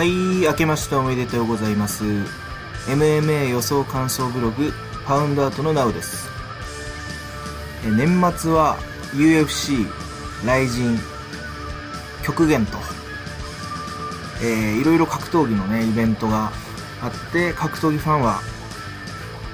[0.00, 0.12] はい、
[0.46, 2.04] 明けましておめでとうございます。
[2.86, 4.72] MMA 予想感想ブログ、
[5.04, 6.30] パウンドアートのナウです。
[7.84, 8.78] え年末は
[9.12, 9.86] UFC、
[10.40, 10.98] 雷神、
[12.24, 12.78] 極限と、
[14.42, 16.50] えーいろいろ格闘技のね、イベントが
[17.02, 18.40] あって、格闘技ファンは、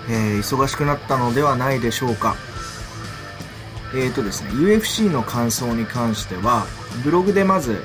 [0.08, 2.36] えー忙しくなったのではないでしょうか。
[3.96, 6.66] えーとですね、UFC の感想に関しては、
[7.02, 7.82] ブログでまず、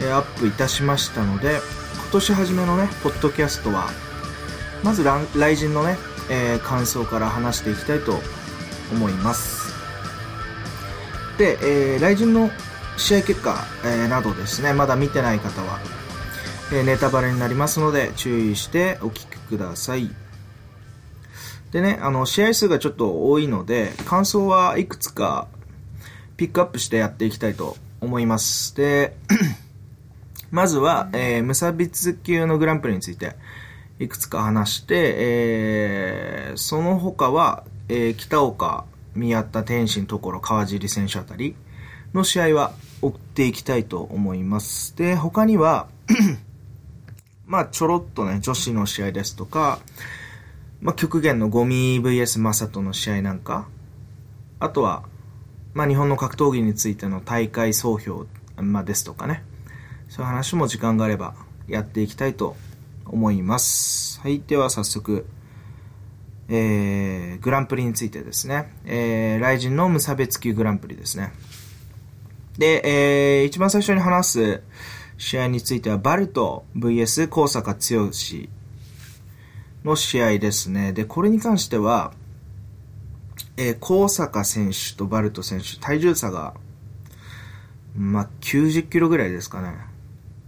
[0.00, 1.60] えアップいたしましたので、
[1.94, 3.90] 今年初めのね、ポッドキャストは、
[4.82, 5.96] まずラン、雷神のね、
[6.30, 8.18] えー感想から話していきたいと
[8.92, 9.72] 思います。
[11.38, 12.50] で、えー、雷神の
[12.96, 15.80] 試合結果、えーなどですね、まだ見てない方は、
[16.72, 20.10] えネタバレになりますので、注意してお聞きください。
[21.70, 25.48] でね、あの、試合数がちょっと多いので、感想はいくつか
[26.36, 28.76] ピックアップしてやっていきたいと思います。
[28.76, 29.16] で、
[30.52, 33.36] まずは、えー無差別級のグランプリについて、
[33.98, 41.56] いくつか話して、えーその他は、えー北岡、宮田、天心、所、川尻選手あたり
[42.12, 44.94] の試合は追っていきたいと思います。
[44.94, 45.88] で、他には、
[47.46, 49.80] まあ、ちょろっとね、女子の試合ですとか、
[50.82, 53.68] まあ、極限のゴミ VS マサトの試合なんか、
[54.58, 55.04] あとは、
[55.72, 59.44] まあ、日本の格闘技についての大会総評、まあ、ですとかね、
[60.12, 61.34] そういう話も時間があれば
[61.66, 62.54] やっていきたいと
[63.06, 64.20] 思います。
[64.20, 65.24] はい、では早速、
[66.50, 71.32] えー、グランプリについてですね、えー、ライジンの無差別級グランプリですね。
[72.58, 74.62] で、えー、一番最初に話す
[75.16, 78.10] 試合については、バルト VS 高坂剛
[79.82, 80.92] の試合ですね。
[80.92, 82.12] で、これに関しては、
[83.56, 86.52] えー、高坂選手とバルト選手、体重差が、
[87.96, 89.90] まあ、90キロぐらいですかね。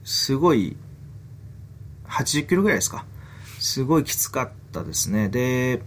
[0.04, 0.76] すごい、
[2.06, 3.06] 80キロぐらいですか。
[3.59, 5.28] すごいきつかったですね。
[5.28, 5.82] で、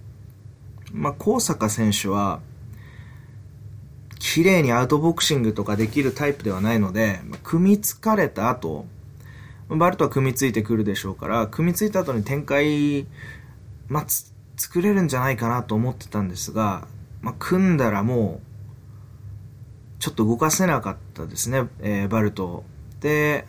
[0.92, 2.40] まあ、高坂選手は、
[4.18, 8.86] 綺麗にアウトボクシングとかできるタイプではないので、ま組みつかれた後、
[9.68, 13.06] バルトは組みついてくるでしょうから、組みついた後に展開、
[13.88, 14.06] まあ、
[14.56, 16.86] 作れるんじゃないかなと思ってたんですが、
[17.20, 18.46] まあ、組んだらもう、
[19.98, 22.64] ちょっと動かせなかったですね、えーバルト。
[23.06, 23.46] で、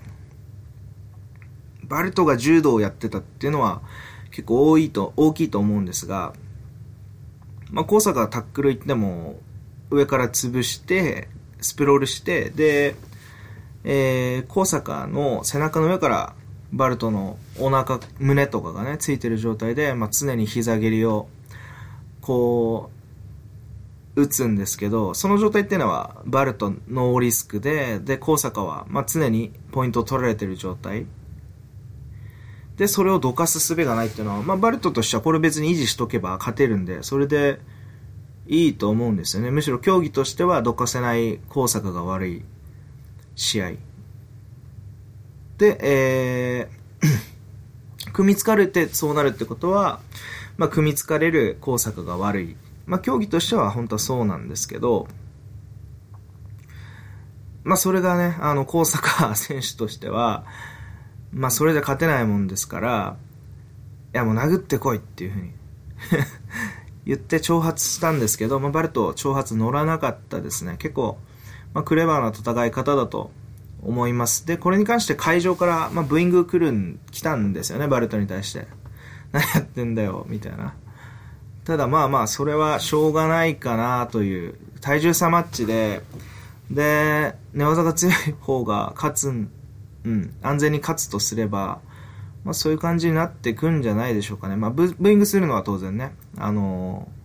[1.83, 3.81] バルトが柔道をやってたっていうのは
[4.29, 6.33] 結構多いと、大きいと思うんですが、
[7.71, 9.39] まあ、高坂がタックル行っても、
[9.89, 11.27] 上から潰して、
[11.59, 12.93] スプロールして、で、
[13.83, 16.35] えー、高坂の背中の上から
[16.71, 21.29] バルトのお腹、胸とかがね、ついてる状態で、まあ、常に膝蹴りを、
[22.21, 22.96] こう、
[24.17, 31.05] 打つんですけど、その状態っていうのは、バルトノーリスクで、で、高坂は、まあ、常にポイントを取られてる状態。
[32.77, 37.59] で、それをどかす術がないっていうのは、まあ、バルトとしてはこれ別に維持しとけば勝てるんで、それで
[38.47, 39.51] いいと思うんですよね。
[39.51, 42.45] むしろ競技としてはどかせない高坂が悪い
[43.35, 43.71] 試合。
[45.59, 49.99] で、えー、 組みつかれてそうなるってことは、
[50.57, 52.55] まあ、組みつかれる高坂が悪い。
[52.87, 55.07] まあ、競技としては本当はそうなんですけど、
[57.63, 60.45] まあ、それがね、あの、高坂選手としては、
[61.33, 63.17] まあ、それで勝てないもんですから、
[64.13, 65.51] いや、もう殴ってこいっていうふうに
[67.05, 70.77] 言って挑発したんですけど、まあ、バルト挑発乗らなかったですね。
[70.79, 71.19] 結構、
[71.73, 73.31] まあ、クレバーな戦い方だと
[73.83, 74.47] 思います。
[74.47, 78.65] で、これに関して会場から、まあ、ブーイング来るん、来たんですよね、バルトに対して。
[79.33, 80.73] 何やってんだよ、みたいな。
[81.67, 86.01] ただまあまあ、それはしょうがないかなという、体重差マッチで、
[86.71, 89.51] で、寝技が強い方が勝つん、
[90.05, 91.81] うん、安全に勝つとすれば、
[92.45, 94.55] まあそういう感じになってくんじゃないでしょうかね。
[94.55, 97.17] まあブブーイングするのは当然ね、あのー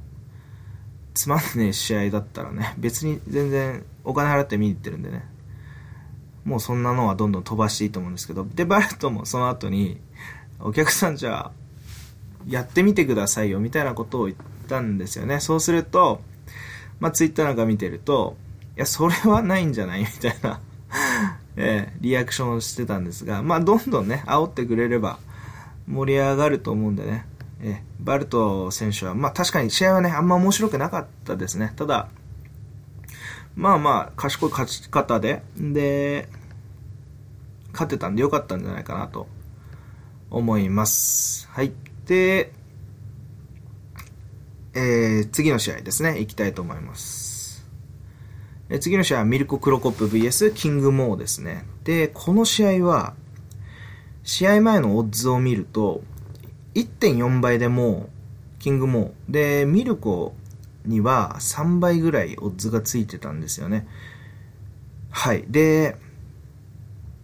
[1.14, 5.24] つまんねえ試合だったらね、別に全然お金払って見に行ってるんでね、
[6.44, 10.00] もうそんなのはどんどん飛ばしていいと思うんですけど、で、バルトもその後に、
[10.58, 11.52] お客さんじゃあ、
[12.48, 14.36] やってみてくださいよ、みたいなことを言っ
[14.68, 15.40] たんですよね。
[15.40, 16.20] そうすると、
[17.00, 18.36] まあツイッターなんか見てると、
[18.76, 20.60] いや、それはないんじゃないみたいな、
[21.56, 25.18] えーリアクションをしてたんですが、まあどんどんね、煽ってくれれば
[25.86, 27.26] 盛り上がると思うんでね、
[27.60, 31.72] えーバルト選手は、まあ確かに試合はね、あんま面白くなかったですね。
[31.76, 32.08] ただ、
[33.54, 36.28] まあまあ、賢い勝ち方で、で、
[37.72, 39.26] 勝てたんでよかったんじゃないかなと
[40.30, 41.48] 思います。
[41.50, 41.72] はい。
[42.06, 42.52] で、
[44.75, 47.66] えー次の試合ですね、行きたいと思います。
[48.69, 51.64] えー次の試合はミルコ・クロコップ VS キング・モーですね。
[51.84, 53.14] で、この試合は、
[54.25, 56.02] 試合前のオッズを見ると、
[56.75, 58.08] 1.4倍でも、
[58.58, 59.32] キングモー。
[59.32, 60.34] で、ミルコ
[60.87, 63.87] には3倍ぐらいオッズがついてたんですよね。
[65.10, 65.44] はい。
[65.48, 65.96] で、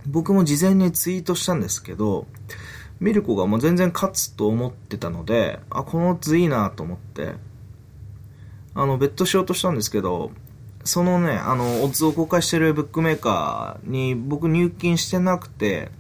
[0.07, 2.27] 僕も事前にツイートしたんですけど、
[3.01, 7.35] ミルコがもう全然勝つと思ってたので、あ、このオッズいいなと思って、
[8.75, 10.33] あの、ベットしようとしたんですけど、
[10.85, 15.91] そのね、あの、オッズを公開してるブックメーカーに僕入金してなくて、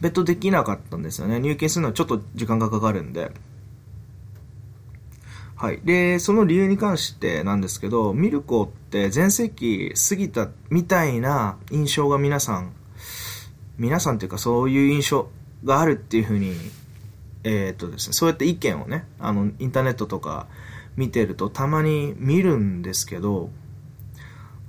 [0.00, 1.40] ベットできなかったんですよね。
[1.40, 3.32] 入金するのはちょっと時間がかかるんで。
[5.56, 5.80] はい。
[5.82, 12.72] で、その理由に関してなんですけど、ミルコって全盛期過ぎたみたいな印象が皆さん、
[13.76, 15.28] 皆さんっていうかそういう印象
[15.64, 16.54] があるっていうふうに、
[17.44, 20.46] えー、っとですね、そうやって意見をね、あの、インターネットとか
[20.96, 23.50] 見てるとたまに見るんですけど、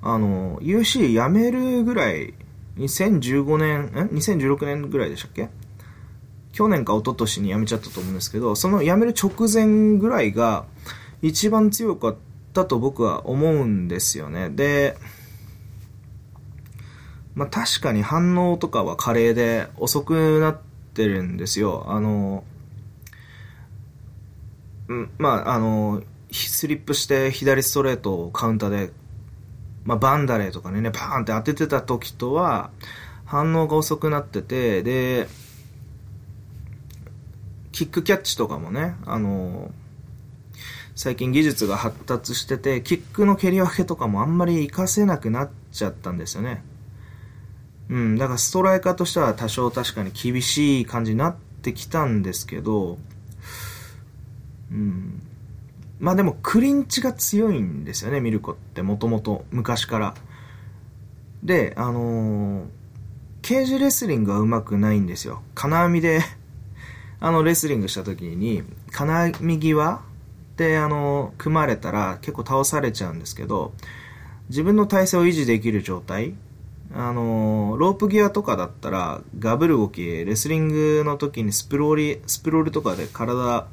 [0.02, 2.34] あの、UC 辞めるぐらい、
[2.78, 5.50] 2015年、ん ?2016 年ぐらいでしたっけ？
[6.52, 10.66] 去年か一昨年に辞めちゃったと思うんですけど、その辞める直前ぐらいが
[11.22, 12.16] 一番強かっ
[12.54, 14.50] たと僕は思うんですよね。
[14.50, 14.98] で、
[17.36, 20.58] まあ確かに反応とかは華麗で遅くなっ
[21.00, 21.86] てるんですよ。
[21.88, 22.44] あの、
[25.18, 28.92] まああの、スリップして左ストレートをカウンターで、
[29.86, 32.72] まあバンダレーとかにね、パーンって当ててた時とは
[33.24, 35.30] 反応が遅くなってて、で、
[37.72, 39.72] キックキャッチとかもね、あの
[40.96, 46.62] 最近技術が発達してて、キックの蹴り分けとかもあんまり活かせなくなっちゃったんですよね。
[47.90, 52.98] うん、だからストライカーとしては多少確かに厳しい感じになってきたんですけど、
[54.72, 55.22] うん。
[56.00, 60.14] まあでもクリンチが強いんですよね、ミルコってもともと昔から。
[61.44, 62.66] で、あのー、
[63.42, 65.42] ケージレスリングは上手くないんですよ。
[65.56, 66.22] 金網で
[67.20, 70.00] あの、レスリングした時に、金網際
[70.58, 73.74] で、あの、組まれたら結構倒されちゃうんですけど、
[74.50, 76.36] 自分の体勢を維持できる状態、
[76.94, 83.68] あの、ロープ際とかだったら、ガブる動き、レスリングの時にスプローリ、スプロールとかで体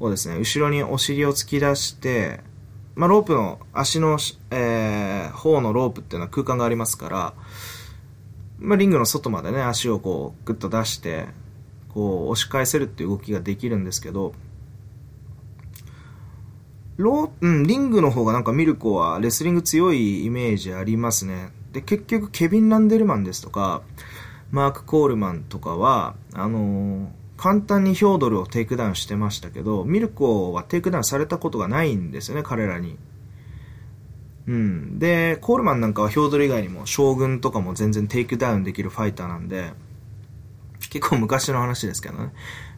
[0.00, 2.40] をですね、後ろにお尻を突き出して、
[2.94, 4.18] まあ、ロープの足の、
[4.50, 7.34] えー、方のロープっていうのは空間がありますから、
[8.58, 11.26] まあ、リングの外までね、足をこう、グッと出して、
[11.94, 14.34] こう押し返せるっていう動きができるんですけど、
[16.96, 21.50] ロー、うん、リングの方がなんかミルコはレスリング強いイメージありますね。
[21.74, 23.82] で、結局ケビン・ランデルマンですとか、
[24.52, 32.96] マーク・コールマンとかは、あのー、簡単にヒョードルをテイクダウンしてましたけど、ミルコはテイクダウンされたことがないんですよね、彼らに。
[34.46, 34.98] うん。
[35.00, 39.72] で、コールマンなんかはヒョードル以外にもショーグンとかも全然テイクダウンできるファイターなんで、
[40.90, 42.32] 結構昔の話ですけどね。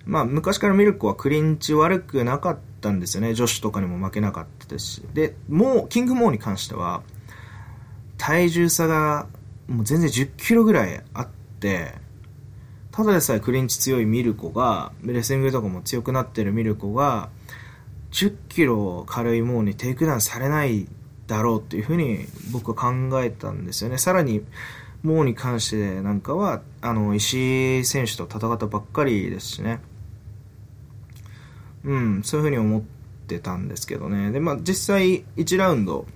[0.07, 3.35] まあ、昔からミルコはクリンチ悪くなかったんですよね。
[3.35, 5.03] ジョシュとかにも負けなかったですし。
[5.13, 7.03] で、もう、キングモーに関しては、
[8.17, 9.27] 体重差が
[9.69, 11.29] もう全然10キロぐらいあっ
[11.61, 11.95] て、
[12.93, 17.29] ただでさえクリンチ強いミルコが、レスリングとかも強くなってるミルコが、
[18.13, 20.89] 10キロ軽いモーにテイクダウンされない
[21.27, 23.99] だろうっていうふうに僕は考えたんですよね。
[23.99, 24.43] さらに、
[25.03, 29.81] モーに関してなんかは、あの、石井選手と戦ったばっかりですしね。
[31.85, 32.83] うん、そういうふうに思っ
[33.27, 34.31] てたんですけどね。
[34.31, 36.07] で、まあ実際1ラウンド、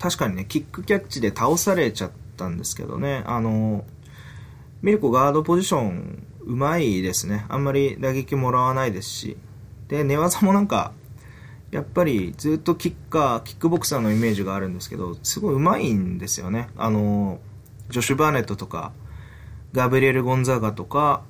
[0.00, 3.22] 確かにね、キックキャッチで倒されちゃったんですけどね。
[3.26, 3.84] あの、
[4.80, 7.44] ミルコガードポジションうまいですね。
[7.50, 9.36] あんまり打撃もらわないですし。
[9.88, 10.92] で、寝技もなんか、
[11.70, 16.70] やっぱりずっとキッカー、キックボクサーのイメージがあるんですけど、すごい上手いんですよね。
[16.78, 17.38] あの、
[17.90, 18.92] ジョシュ・バーネットとか、
[19.72, 21.22] ガブリエル・ゴンザーガとか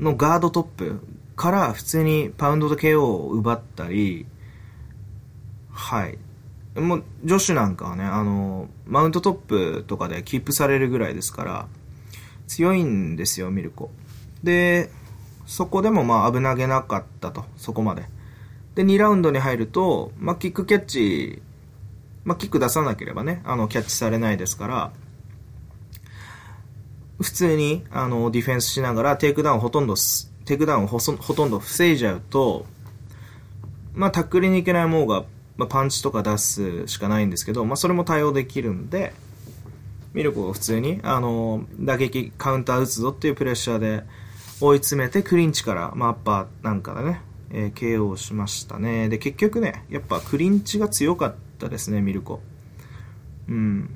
[0.00, 1.00] のガードトップ
[1.36, 4.26] から普通にパウンドと KO を奪ったり、
[5.70, 6.18] はい。
[6.76, 11.68] もう、ジョシュなんかはね、あの、マウントトップとかでキープされるぐらいですから、
[12.46, 13.90] 強いんですよ、ミルコ。
[14.42, 14.90] で、
[15.46, 18.04] そこでもまあ危なげなかったと、そこまで。
[18.74, 21.42] で、2ラウンドに入ると、まあ、キックキャッチ、
[22.24, 24.92] まあ、キック出さなければね、あの、キャッチされないですから、
[27.20, 29.94] 普通に、あの、ディフェンスしながら、テイクダウンほとんど、
[30.44, 32.66] テイクダウンをほほとんど防いじゃうと、
[33.94, 35.24] まあ、タックルに行けないモーが、
[35.56, 39.12] まあ、パンチとか出すしかないんですけど、まあ、それも対応できるんで、
[40.12, 44.04] ミルコ普通に、あの、打撃、カウンター打つぞっていうプレッシャーで
[44.60, 47.20] 追い詰めて、クリンチから、まあ、アッパーなんかでね、
[47.50, 49.08] えー、KO しましたね。
[49.08, 52.40] で、結局ね、やっぱクリンチが強かったですね、ミルコ。
[53.48, 53.90] うん。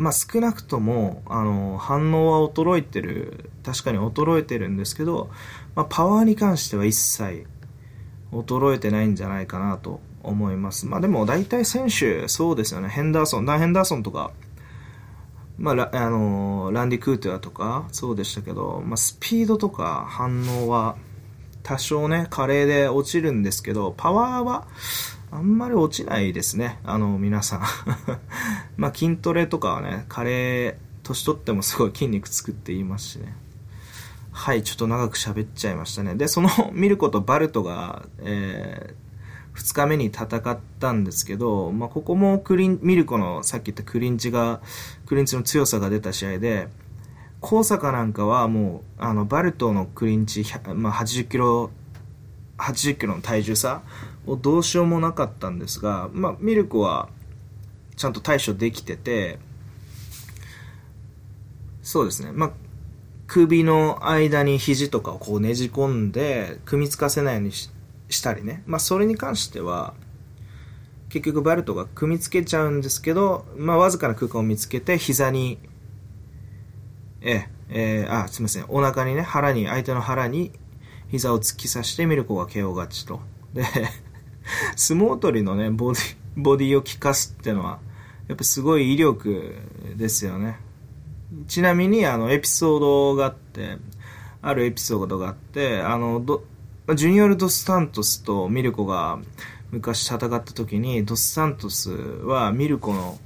[0.00, 5.28] まあ、少なくともあの反応は衰えてる確かに衰えてるんですけど、
[5.74, 7.46] まあ、パワーに関しては一切
[8.32, 10.86] 衰えてないんじゃないかなと思います。
[10.86, 12.88] まあでも大体選手、そうですよね。
[12.88, 14.32] ヘンダーソン、ダン・ヘンダーソンとか、
[15.58, 20.96] まあ、あのランディ・クートゥアとか、そうでしたけど、まあ、スピードとか反応は
[21.62, 24.66] 多少ね、華麗で落ちるんですけど、パワーは
[25.30, 26.78] あんまり落ちないですね。
[26.84, 27.60] あの、皆さん。
[28.76, 33.36] まあ、筋トレとかはね、華麗、年取ってもすごい筋肉つくって言いますしね。
[34.32, 36.14] はい、ちょっと長く喋っちゃいましたね。
[36.14, 44.60] で、その ミルコとバルトが、えー、2日目に戦ったんですけど、まあ、ここもクリン、ミルコのさっき言ったクリンチが、
[45.06, 46.68] クリンチの強さが出た試合で、
[47.40, 50.44] 高坂なんかはもう、あの、バルトのクリンチ、
[50.74, 51.70] まあ、80キロ、
[52.58, 53.82] 80キロの体重差
[54.26, 57.08] をどうしようもなかったんですが、まあ、ミルコは
[57.96, 59.38] ちゃんと対処できてて、
[61.82, 62.50] そうですね、まあ、
[63.32, 67.70] 首の間に肘とかをこうねじ込んで組みつかせないようにし
[68.22, 69.94] たりね、まあ、それに関しては
[71.10, 75.60] 結局バルトが組みつけちゃうんですけど、まあ、わずかな空間を見つけて膝に
[77.20, 78.64] ええー、あすみません。
[78.66, 80.50] お腹にね腹に相手の腹に
[81.08, 83.20] 膝を突き刺してミルコが KO 勝ちと。
[83.54, 83.62] で
[84.74, 87.78] 相撲取りのねボディボディを効かすってのは
[88.26, 89.54] やっぱすごい威力
[89.96, 90.58] ですよね。
[91.46, 93.78] ちなみにあのエピソードがあって、
[94.42, 96.42] あるエピソードがあって、あの、ド
[96.94, 99.18] ジュニオル・ドス・サントスとミルコが
[99.70, 103.18] 昔戦った時に、ドス・サントスはミルコの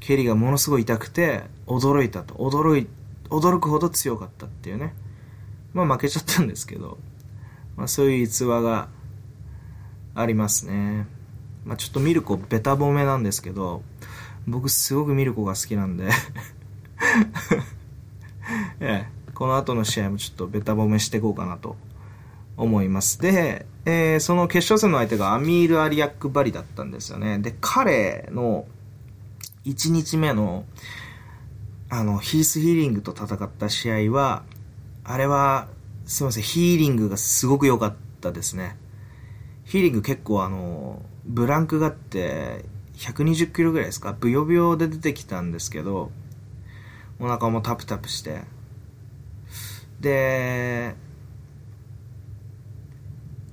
[0.00, 2.34] 蹴りがものすごい痛くて、驚いたと。
[2.34, 2.86] 驚い、
[3.30, 4.94] 驚くほど強かったっていうね。
[5.72, 6.98] まあ負けちゃったんですけど、
[7.76, 8.88] まあそういう逸話が
[10.14, 11.08] ありますね。
[11.64, 13.82] まあちょっとミルコベタ褒めなんですけど、
[14.46, 16.10] 僕すごくミルコが好きなんで
[18.80, 21.76] ええ、この後の試合もちょっとベタ褒めしていこうかなと
[22.56, 23.20] 思います。
[23.20, 27.38] で、えー、その決勝戦の相手がアミール・アリアック・バリだったんですよね。
[27.38, 28.66] で、彼の
[29.64, 30.64] 1日目の
[31.90, 34.42] あの、ヒース・ヒーリングと戦った試合は、
[35.04, 35.68] あれは、
[36.06, 38.76] すいません、ヒーリングがすごく良かったですね。
[39.64, 42.64] ヒーリング結構あの、ブランクがあって、
[42.96, 44.12] 120キロぐらいですか？
[44.18, 46.10] ブヨブヨで出てきたんですけど、
[47.18, 48.42] お腹もタプタプして。
[50.00, 50.94] で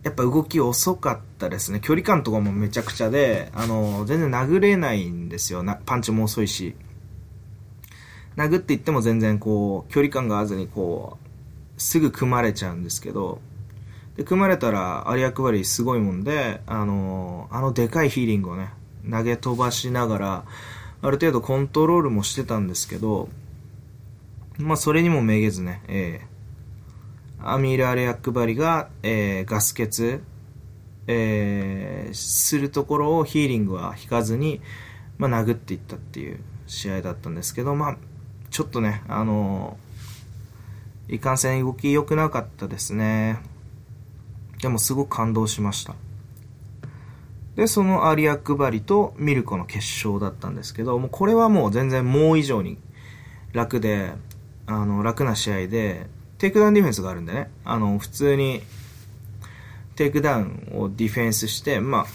[0.03, 1.79] やっぱ動き遅かったですね。
[1.79, 5.63] 距離感とかもめちゃくちゃであの全然殴れないんですよ。
[5.63, 6.75] なパンチも遅いし。
[8.35, 11.17] 殴っていっても全然こう距離感が合わずにこ
[11.77, 13.41] うすぐ組まれちゃうんですけど。
[14.15, 18.69] で組まれたら有明バリすごいもんであのあのでかいヒーリングをね
[19.09, 20.45] 投げ飛ばしながら
[21.01, 23.29] ある程度コントロールもしてたんですけど
[24.57, 30.19] まあ、それにもめげずね、えー、アミール・アレアックバリが、えー、ガス欠、
[31.07, 34.61] えー、するところをヒーリングは引かずに、
[35.17, 37.97] まあ、殴っていったっていう試合だったんですけど、まあ、
[38.49, 43.39] ちょっとね、あのー、いかんせん動き良くなかったですね。
[44.61, 45.95] でもすごく感動しました。
[47.55, 52.77] で、そのアリアックバリとミルコの決勝だったんですけど、もうこれはもう全然もう以上に
[53.53, 54.13] 楽で、
[54.77, 58.61] あの、楽な試合で、テイクダウンディフェンスがあるんでね、あの、普通に、
[59.95, 62.05] テイクダウンをディフェンスして、ま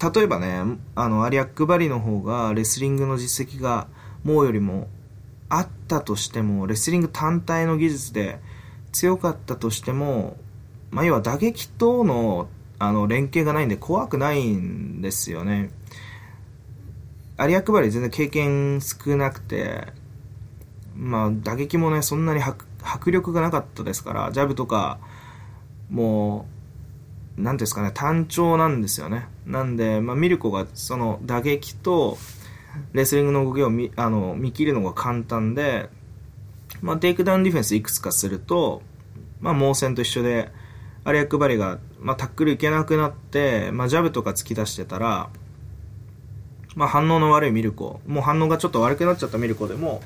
[0.00, 3.88] あ、例えばね、あの、アリアックバリの方が、レスリングの実績が、
[4.24, 4.88] もうよりも、
[5.48, 8.40] あったとしても、レスリング単体の技術で
[8.92, 10.36] 強かったとしても、
[10.90, 12.48] まあ、要は打撃との、
[12.78, 15.70] あの、連携がないんで怖くないんですよね。
[17.38, 19.88] アリアックバリ全然経験少なくて、
[20.96, 24.98] まあ、打撃もね、そんなに迫力がなかったですから、ジャブとか、
[25.90, 26.46] も
[27.38, 29.28] う、なんですかね、単調なんですよね。
[29.46, 32.16] なんで、まあ、ミルコが、その、打撃と、
[32.92, 35.88] レスリングの動きを見あの見切るのが簡単で、
[36.82, 38.82] まあ、テイクダウンディフェンスいくつかすると、
[39.40, 40.50] まあ、モー戦と一緒で、
[41.04, 45.30] アリアックバリが、まあ、タックルいけなくなって、まあ、ジャブとか突き出してたら、
[46.74, 50.02] まあ、反応の悪いミルコ、もう反応がちょっと悪くなっちゃったミルコでも、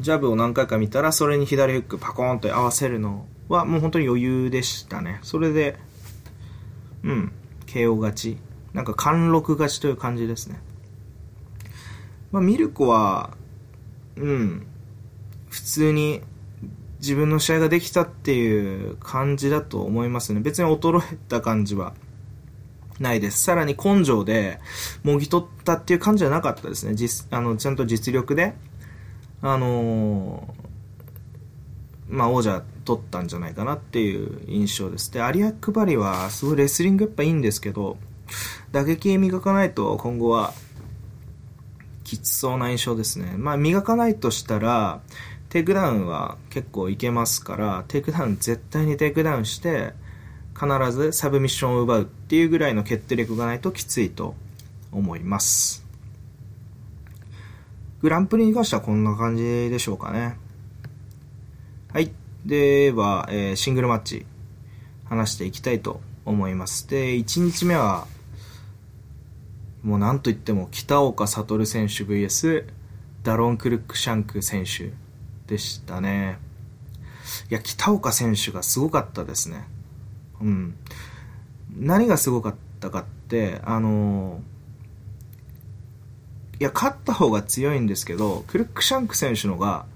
[0.00, 5.20] ジャブを何回か見たら、それに左フックパコーンと合わせるのはもう本当に余裕でしたね。
[5.22, 5.78] それで、
[7.02, 7.32] うん、
[7.66, 8.38] KO 勝ち。
[8.72, 10.60] なんか貫禄勝ちという感じですね。
[12.32, 13.36] まあ、ミルコは、
[14.16, 14.66] うん、
[15.48, 16.22] 普通に
[16.98, 20.40] 自分の試合ができたっていう感じだと思いますね。
[20.40, 21.94] 別に衰えた感じは
[22.98, 23.42] ないです。
[23.42, 24.58] さらに根性で
[25.02, 26.94] もぎ取ったっていう感じじゃなかったですね。
[26.94, 28.54] 実、あの、ちゃんと実力で、
[29.46, 30.54] あの、
[32.08, 35.12] まあ、王者取ったんじゃないかなっていう印象です。
[35.12, 37.98] で、アリアックバリはすごいレスリングやっぱいいんですけど、
[38.72, 40.54] 打撃磨かないと今後は
[42.04, 43.34] きつそうな印象ですね。
[43.36, 45.02] まあ、磨かないとしたら、
[45.50, 49.92] テイクダウンは結構いけますから、テイクダウン絶対にテイクダウンして、
[50.58, 54.34] 必ずサブミッションを奪うっていうぐらいの決定力がないときついと
[54.90, 55.83] 思います。
[58.04, 60.36] グランプリに関してはこんな感じでしょうかね。
[61.90, 62.10] はい。
[62.44, 64.26] では、えー、シングルマッチ
[65.06, 66.86] 話していきたいと思います。
[66.86, 68.06] で、1日目は、
[69.82, 72.66] もうなんといっても北岡悟選手 VS
[73.22, 74.92] ダロン・クルックシャンク選手
[75.46, 76.36] でしたね。
[77.50, 79.66] いや、北岡選手がすごかったですね。
[80.42, 80.74] うん。
[81.74, 84.42] 何がすごかったかって、あの
[86.60, 89.86] いや、勝った方が強いんですけど、クルックシャンク選手のが、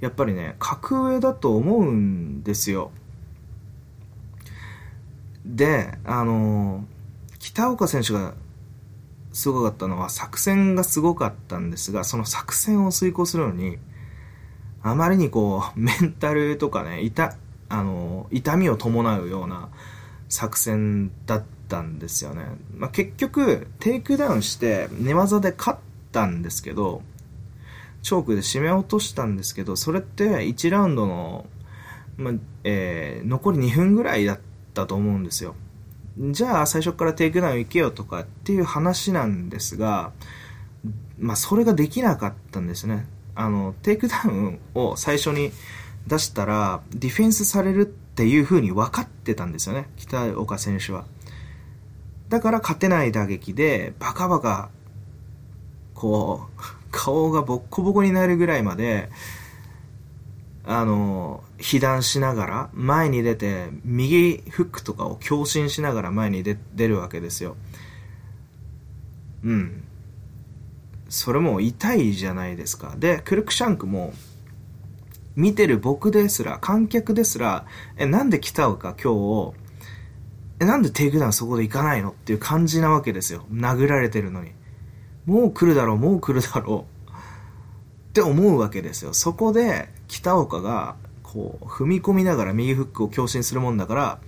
[0.00, 2.90] やっぱりね、格上だと思うんですよ。
[5.44, 6.84] で、あの
[7.38, 8.34] 北岡選手が
[9.32, 13.78] すごかったのは作戦がすごかったんですが、その作戦を遂行するのに、
[14.82, 17.36] あまりにこう、メンタルとかね、痛、
[17.68, 19.70] あの、痛みを伴うような
[20.28, 22.44] 作戦だったんですよね。
[22.76, 27.02] まあ、結局、テイクダウンして寝技で勝ったたんですけど、
[28.02, 31.46] チョークで締め落としたんですけど、それって1ラウンドの、
[32.16, 34.40] ま、えー、残り2分ぐらいだっ
[34.72, 35.56] たと思うんですよ。
[36.30, 40.12] じゃあ最初からテイクダウン行けよとかっていう話なんですが、
[41.18, 43.06] まあそれができなかったんですね。
[43.34, 45.50] あの、テイクダウンを最初に
[46.06, 49.88] 出したら、ディフェンスされるっていう風に分かってたんですよね。
[49.96, 51.04] 北岡選手は。
[52.28, 54.70] だから勝てない打撃で、バカバカ、
[55.94, 59.10] こう、顔がボッコボコになるぐらいまで、
[60.66, 67.56] あの、被弾しながら、前に出て、右フックとかを強振しながら前に出出るわけですよ。
[69.44, 69.84] うん。
[71.08, 72.94] それも痛いじゃないですか。
[72.98, 74.14] で、クルックシャンクも、
[75.36, 77.66] 見てる僕ですら、観客ですら、
[77.98, 79.54] え、なんで来たのか今日、
[80.60, 83.44] え、なんでテイクダウンそこで行かないのっていう感じなわけですよ。
[83.52, 84.52] 殴られてるのに。
[85.26, 87.10] もう来るだろう、もう来るだろう。
[87.10, 87.14] っ
[88.12, 89.12] て思うわけですよ。
[89.14, 94.18] そこで、北岡が、こう、踏み込みながら右フックを強振するもんだから、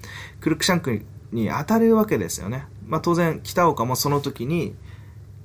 [0.41, 2.67] クルックシャンクに当たるわけですよね。
[2.87, 4.75] まあ当然、北岡もその時に、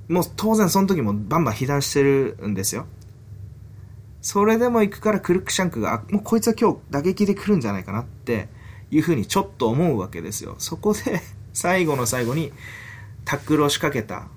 [0.08, 2.88] もう当然その時もバンバン被弾してるんですよ。
[4.22, 8.50] それでも行くからクルックシャンクが、もうこいつは今日打撃で来るんじゃないかなって
[8.92, 10.56] いう風にちょっと思うわけですよ。
[10.58, 11.22] そこで
[11.54, 12.52] 最後の最後に
[13.26, 14.28] タックルを仕掛けた。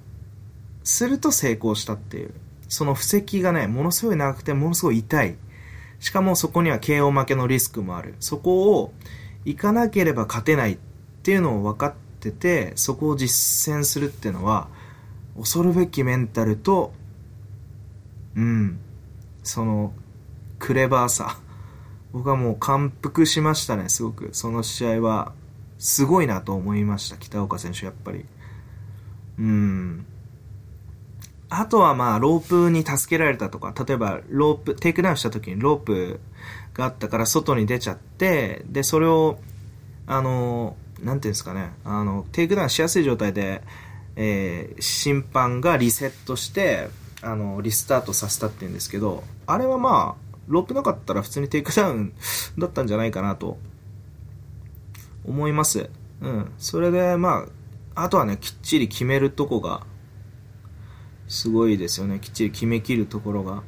[0.84, 2.34] すると成功したっていう。
[2.68, 5.36] その布石がね、ものすごい長くて、ものすごい痛い。
[5.98, 8.14] しかもそこには KO 負けのリスクもある。
[8.20, 8.92] そこを
[9.44, 10.78] 行かなければ勝てないっ
[11.22, 14.68] ていうのを分かってて、そこを実践するっていうのは、
[15.36, 16.92] 恐るべきメンタルと、
[18.36, 18.78] うん、
[19.42, 19.92] その、
[20.58, 21.38] クレバーさ。
[22.12, 24.28] 僕はもう感服しましたね、すごく。
[24.32, 25.32] その試合は、
[25.78, 28.24] すごいなと思いました、北岡選手、やっぱり。
[29.38, 30.06] うん。
[31.50, 36.20] あとはまあ、ロープに助けられたとか、例えば、ロープ、テイクダウンした時にロープ
[36.72, 39.38] があったから外に出ちゃって、で、それを、
[40.07, 43.62] あの、なんていうんですかね、あの、テイクダウンしやすい状態で、
[44.16, 46.88] えー、審判がリセットして、
[47.22, 52.14] あの、リスタートさせたっていうんですけど、あれはまあ、ロープなかったら普通にテイクダウン
[52.59, 53.59] だったんじゃないかなと、
[55.26, 55.88] 思います。
[56.20, 56.52] うん。
[56.59, 57.46] それで、ま
[57.94, 59.87] あ、あとはね、きっちり決めるとこが、
[61.28, 62.18] すごいですよね。
[62.20, 63.62] きっちり決めきるところが。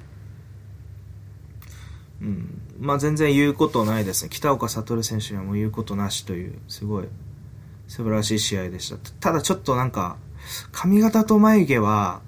[2.20, 2.60] うん。
[2.78, 4.30] まあ全然言うことないですね。
[4.30, 7.08] 北岡悟選手にはもう言うことなしというすごい
[7.88, 8.96] 素晴らしい試合でした。
[9.20, 10.16] ただちょっとなんか
[10.72, 12.20] 髪型と眉毛は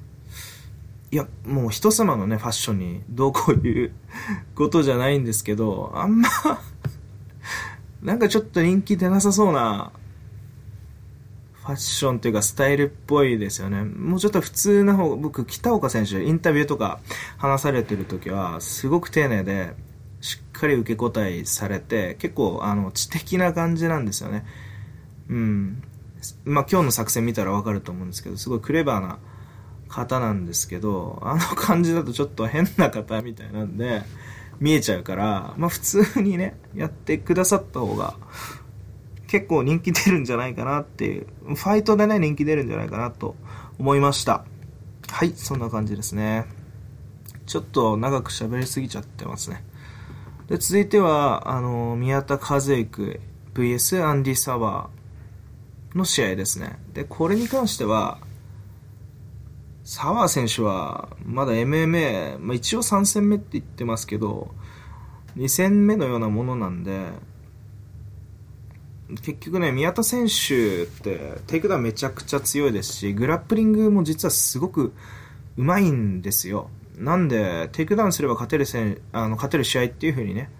[1.10, 3.92] いやもう人様のねファッションにどうこういう
[4.54, 6.28] ことじゃないんですけどあんま
[8.02, 13.82] なんかちょっと人気出なさそうなァッションというかスタイルっぽいですよね。
[13.84, 17.00] もうちょっと普通な方、僕、北岡選手、インタビューとか
[17.36, 19.74] 話されてる時は、すごく丁寧で、
[20.20, 24.44] しっかり受け答えされて、結構、あの、知的な感じなんですよね。
[25.28, 25.82] うん。
[26.44, 29.18] まあ、今日の作戦見たらわかると思うんですけど、すごいクレバーな
[29.88, 34.02] 方なんですけど、あの感じだとちょっと変な方みたいなんで、
[34.60, 38.14] 見えちゃうから、まあ、普通にね、やってくださった方が、
[39.28, 43.36] 結構人気出るんじゃないかなっていう、ファイトでね、人気出るんじゃないかなと
[43.78, 44.44] 思いました。
[45.06, 46.46] はい、そんな感じですね。
[47.46, 49.64] ちょっと長く喋りすぎちゃってますね。
[50.48, 53.20] で、続いては、あの、宮田和之
[53.54, 56.78] VS アンディ・サワーの試合ですね。
[56.94, 58.18] で、これに関しては、
[59.84, 64.54] サワー選手は、まだ MMA、まあ、一応3戦目って言ってますけど、
[65.36, 67.08] 2戦目のようなものなんで、
[69.08, 74.92] 結局ね、宮田選手ってテイクダウンめちゃくちゃ強いですし、グラップリングも実はすごく
[75.56, 76.70] うまいんですよ。
[76.98, 80.50] なんで、テイクダウンすれば勝てる戦あの勝てる試合っていう風にね、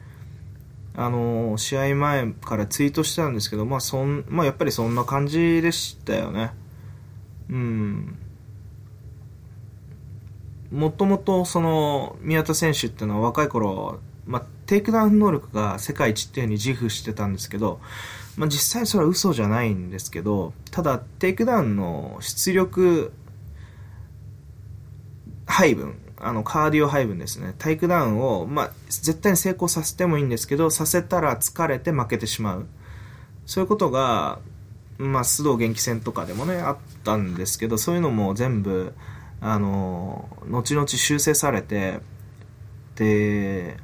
[0.97, 6.53] あの試合前からツイートしてたんですけど、まあそん、まあやっぱりそんな感じでしたよね。
[7.51, 8.19] うん。
[10.71, 17.81] もともとその宮田選手っていうのは若い頃、まあ、テイクダウン能力が世界一っていうふうに自負してたんですけど、
[18.39, 23.13] まあ、実際それは嘘じゃないんですけど、ただ、テイクダウンの出力
[25.45, 27.57] 配分、あの、カーディオ配分ですね。
[27.59, 32.67] テイクダウンを、まあ、絶対に成功させてもいいんですけど、させたら疲れて負けてしまう。
[33.45, 34.39] そういうことが、
[34.99, 38.95] まあ、須藤元気戦とかでもね、あったんですけど、そういうのも全部、
[39.41, 41.99] あの、後々修正されて、
[42.95, 43.79] で、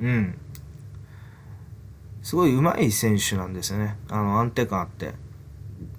[0.00, 0.38] うん。
[2.24, 3.96] すごい上手い選手なんですよね。
[4.08, 5.12] あの、安定感あって。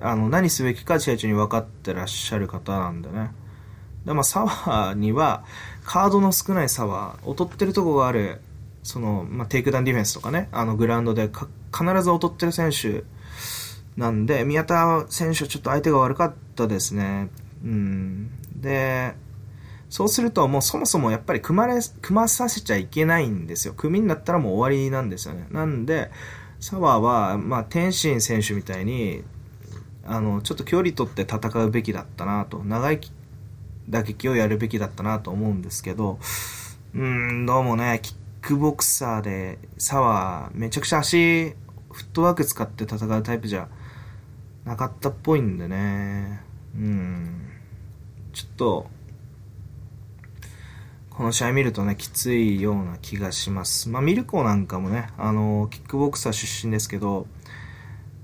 [0.02, 3.32] あの、何すべきか試合中に分かってらっしゃる方なんでね。
[4.06, 5.46] で、まあ、サワーには、
[5.84, 8.42] カードの少ないサワー、劣ってるとこがある、
[8.82, 11.30] その、まあ、テイクダウンディフェンスとかね、あの、グラウンドで
[11.72, 13.04] 必ず劣ってる選手
[13.96, 17.30] なんで、宮田選手はちょっと相手が悪かったですね。
[17.64, 18.32] うん。
[18.56, 19.14] で、
[19.96, 23.74] そうするともうそもそもやっぱり組まれ、組まさせちゃいけないんですよ。
[23.74, 25.48] 組になったらもう終わりなんですよね。
[25.52, 26.12] なんで、
[26.60, 29.24] サワーは、まあ、天心選手みたいに、
[30.04, 33.00] あの、ちょっと距離取って戦うべきだったなと、長い
[33.88, 36.20] 打撃をやるべきだったなと思うんですけど、
[36.94, 41.56] うん、どうもね、キックボクサーで、サワー、めちゃくちゃ足、
[41.94, 43.70] フットワーク使って戦うタイプじゃ
[44.66, 46.42] なかったっぽいんでね、
[46.76, 47.48] うん、
[48.34, 48.95] ちょっと、
[51.16, 53.88] この試合見るとね、きついような気がします。
[53.88, 57.26] まあ、ミルコなんかもね、あの、キックボクサー出身ですけど、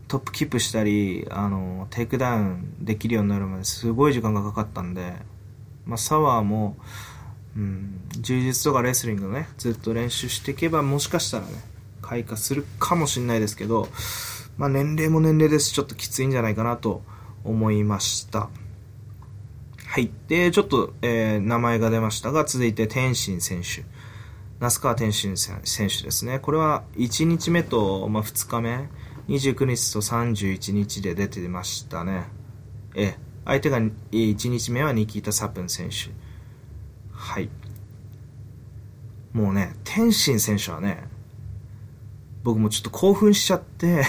[0.10, 5.13] トップキープしたり、あの、テイクダウンできるようになるまですごい時間がかかったんで、
[5.86, 6.75] まあ、サワーも、
[7.56, 11.54] うん、充実とかレスリングね、ずっと練習していけば、もしかしたらね、
[12.01, 13.88] 開花するかもしれないですけど、
[14.58, 17.04] まあ、年齢も年齢ですしちょっときついんじゃないかなと
[17.45, 18.49] 思いました。
[19.91, 20.10] はい。
[20.30, 23.84] で、ちょっと、えー、名前が出ましたが、続いて天心選手。
[24.62, 26.39] 那須川天心選手ですね。
[26.39, 28.88] これは1日目と、まあ、2日目、
[29.27, 32.23] 29日と31日で出てましたね。
[32.95, 36.12] え、相手が1日目はニキータ・サプン選手。
[37.12, 37.49] はい。
[39.34, 41.04] もうね、天心選手はね、
[42.43, 44.06] 僕もちょっと興奮しちゃって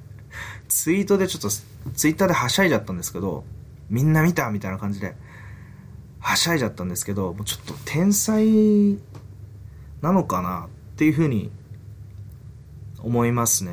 [0.68, 3.44] ツイートでちょっと、ツイッターではしゃいじゃったんですけど、
[3.90, 5.14] みんな見たみたいな感じで、
[6.20, 8.98] はしゃいじゃったんですけど、もうちょっと天才
[10.02, 11.50] なのかなっていうふうに
[13.00, 13.72] 思いますね。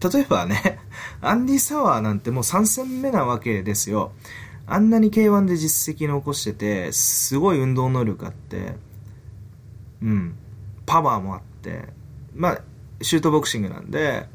[0.00, 0.78] 例えばね、
[1.20, 4.12] アンディ・サワーなんてもう3戦目なわけですよ。
[4.66, 8.76] あんなに K1 で実績残してて、すごい運動能力あって、
[10.02, 10.34] うん、
[10.86, 11.88] パワーもあって、
[12.34, 12.60] まあ、
[13.02, 14.28] シュートボクシングなんで、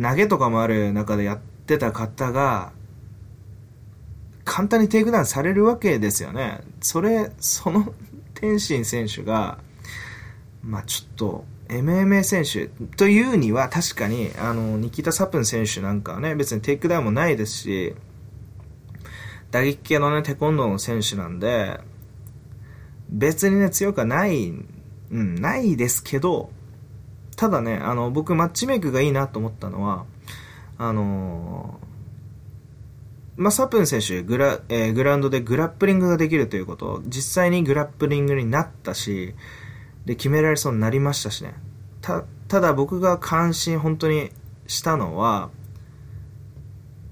[0.00, 2.72] 投げとかもある中でやってた方が、
[4.54, 6.60] 簡単にテイクダウンされるわけですよね。
[6.80, 7.92] それ、その
[8.34, 9.58] 天心選手が、
[10.62, 17.96] まあちょっと、MMA 選手というには確かに、あの、ニキタ・サプン選手なんかはね、別にテイクダウンもないですし、
[19.50, 21.80] 打撃系のね、テコンドーの選手なんで、
[23.08, 24.50] 別にね、強くはない、
[25.10, 26.50] うん、ないですけど、
[27.34, 30.04] ただね、あの、僕、マッチメイクがいいなと思ったのは、
[30.78, 31.80] あの
[33.36, 39.34] まあ、サプン選手グラ、えー、グラウンドでグラップリングができるということ、実際にグラップリングになったし、
[40.06, 41.54] で、決められそうになりましたしね。
[42.00, 44.30] た、ただ僕が感心本当に
[44.66, 45.50] したのは、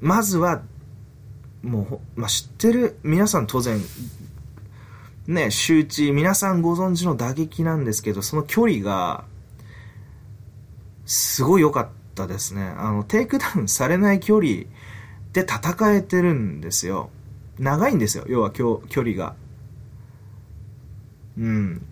[0.01, 0.63] まずは、
[1.63, 3.81] もう、まあ、知ってる、皆さん当然、
[5.27, 9.25] ね、周知、皆さんご存知の打撃なんですけど、その距離が、
[11.05, 12.63] すごい良かったですね。
[12.77, 14.65] あの、テイクダウンされない距離、
[15.33, 17.11] で戦えてるんですよ。
[17.59, 19.35] 長いんですよ、要は距離が。
[21.39, 21.87] うん。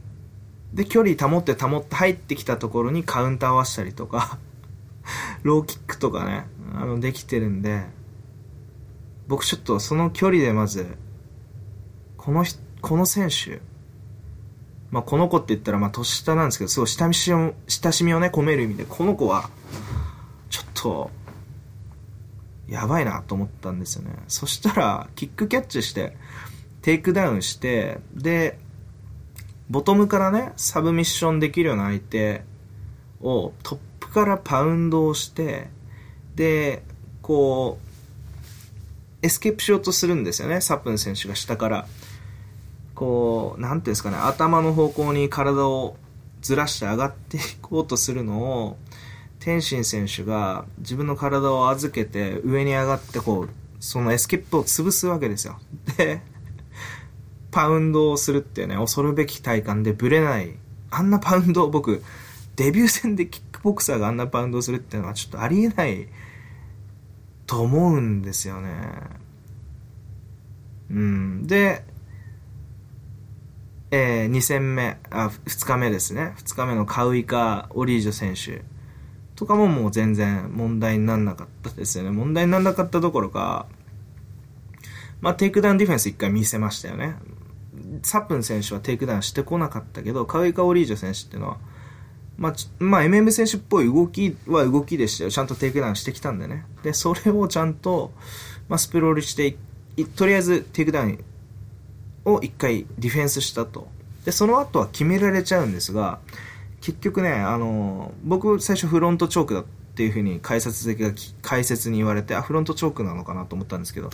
[0.75, 4.39] で、距離保って保って入ってきたところにカウンター合わしたりとか
[5.43, 7.85] ローキックとかね、あの、できてるんで、
[9.27, 10.87] 僕ちょっとその距離でまず、
[12.17, 12.45] この
[12.81, 13.61] この選手、
[14.91, 19.51] まあ、この子って言ったら、まあ、年下なんですけど、すごい親しみを、親しみをね、込める意味で、この子は、
[20.49, 21.11] ちょっと、
[22.71, 24.13] やばいなと思ったんですよね。
[24.29, 26.17] そしたら、キックキャッチして、
[26.83, 28.59] テイクダウンして、で、
[29.69, 32.43] ボトムからね、サブミッションできるような相手
[33.21, 35.69] をトップからパウンドをして、
[36.37, 36.85] で、
[37.23, 41.87] こう、エスケープしようとするんですよね、サップン選手が下から。
[42.95, 45.97] こう、なんていうんですかね、頭の方向に体を
[46.41, 48.77] ずらして上がっていこうとするのを、
[49.41, 53.49] 天心選手が自分の体を預けて上に上がってこう、
[53.81, 55.59] そのエスケープを潰すわけですよ。
[55.97, 56.21] で、
[57.51, 60.55] パウンドをするっていうね、恐るべき体幹でブレない。
[60.91, 62.03] あんなパウンドを僕、
[62.57, 66.07] デビュー戦でキックボクサーがあんなパウンドをするっていうのはちょっとありえない
[67.47, 68.71] と思うんですよね。
[70.91, 71.47] うん。
[71.47, 71.83] で、
[73.91, 76.35] えー、2戦目、あ、2日目ですね。
[76.37, 78.63] 2日目のカウイカ・オリージョ選手
[79.41, 82.11] とかももう全然問題にならなかったですよね。
[82.11, 83.65] 問題にならなかったどころか、
[85.23, 87.17] まあ、テイクダウンディフェンス1回見せましたよね。
[88.03, 91.57] サップン選手はテイクダウンしてこなかったけど、カウイカ・オリージョ選手っていうのは、
[92.37, 95.31] まあ、まあ、MM 選手っぽい動きは動きでしたよ。
[95.31, 96.67] ちゃんとテイクダウンしてきたんでね。
[96.83, 98.13] で、それをちゃんと、
[98.69, 99.57] まあ、スプロールして
[100.17, 101.25] とりあえずテイクダウン
[102.27, 103.89] を1回ディフェンスしたと。
[104.27, 106.19] で、その後は決められちゃうんですが、
[106.81, 109.65] 結局ね、あの、僕最初フロントチョークだっ
[109.95, 111.13] ていうふうに解説的が
[111.43, 114.11] 解説に言われて、あ、フロントチョークなのかなと思ったんですけど、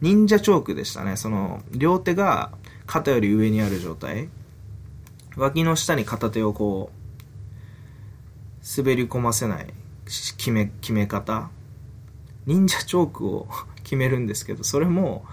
[0.00, 1.16] 忍者チョークでしたね。
[1.16, 2.50] その、両手が
[2.86, 4.28] 肩より上にある状態。
[5.36, 6.98] 脇の下に片手をこう、
[8.76, 9.72] 滑り込ませない
[10.06, 11.50] 決め、決め方。
[12.46, 13.48] 忍者チョークを
[13.84, 15.24] 決めるんですけど、それも、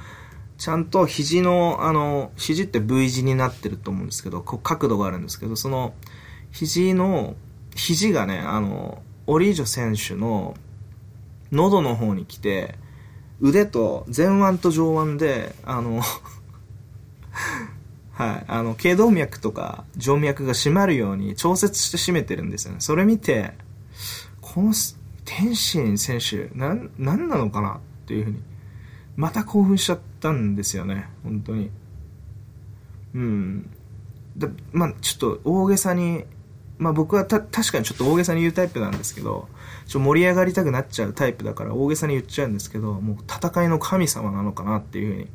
[0.58, 5.94] ちゃんと肘の、あの、肘って V 字になってると思うんですけど、こう角度があるんですけど、その、
[6.56, 7.36] 肘の、
[7.76, 10.56] 肘がね、あの、オリージョ選手の
[11.52, 12.76] 喉の方に来て、
[13.42, 16.00] 腕と前腕と上腕で、あの
[18.14, 22.80] はい、あの、頸動脈とか静脈が締まるように調節して締めてるんですよね。
[22.80, 23.54] それ見て、
[24.40, 24.74] この
[25.26, 27.74] 天心選手、なん、なんなのかな？
[27.76, 28.42] っていうふうに
[29.18, 31.70] また興奮しちゃったんですよね、本当に。
[33.14, 33.70] うん。
[34.38, 36.24] でまあ、ちょっと大げさに、
[36.78, 39.48] まあ僕はた確かにちょっと大げさに言うタイプなんですけど、
[39.88, 45.30] ちょ盛り上がりたくなっちゃうタイプだから大げさに言っちゃうんですけど、もう戦いの神様なのかなっていうふうに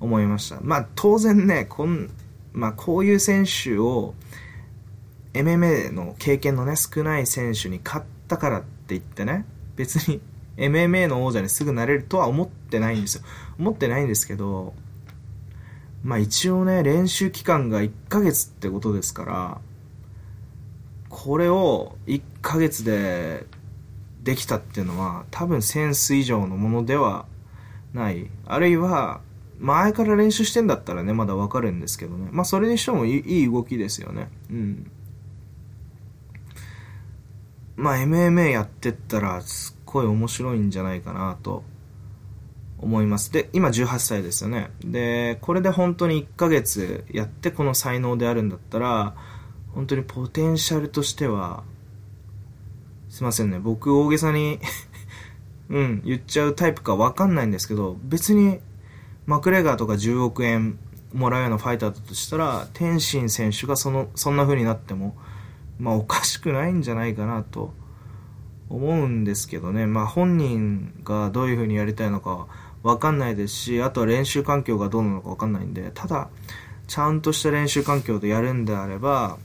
[0.00, 0.58] 思いました。
[0.62, 2.10] まあ当然ね、こん、
[2.52, 4.14] まあこういう選手を、
[5.34, 9.44] MMA の経験のね、少ない選手に勝ったからって言ってね、
[9.76, 10.20] 別に
[10.56, 13.24] MMA の王者にすぐなれるとは思ってないんですよ。
[13.58, 14.74] 思ってないんですけど、
[16.02, 19.60] まあ一応ね、練習期間が1ヶ月ってことですから、
[21.08, 23.46] これを1ヶ月で
[24.22, 27.26] できたっていうのは多分センス以上のものでは
[27.94, 28.30] ない。
[28.46, 29.20] あるいは、
[29.58, 32.28] 前から練習してんだったらね、まだわかるんですけどね。
[32.30, 34.30] まあそれにしてもいい動きですよね。
[34.50, 34.90] うん。
[37.76, 41.64] まあ MMA やってったらすっごい面白いんじゃないかなと
[42.78, 43.32] 思います。
[43.32, 44.70] で、今18歳ですよね。
[44.84, 49.14] で、これで本当に1ヶ月やってこの才能であるんだったら、
[49.74, 51.62] 本当にポテンシャルとしては、
[53.08, 54.60] すいませんね、僕大げさに
[55.70, 58.60] うん、言っちゃうタイプかわかんないんですけど、別に
[59.26, 60.78] マクレガーとか10億円
[61.12, 65.16] もらうようなファイターだとしたら、天心選手がその、そんな風になっても、
[65.78, 67.72] まあおかしくないんじゃないかなと
[68.70, 72.46] 思うんですけどね、まあ、本人がどういう風にやりたいのか
[72.82, 76.28] わかんないですし、あとは練習環境がどうなのかわかんないんで、ただ、
[76.86, 79.38] ちゃんとした練習環境でやるんであれば、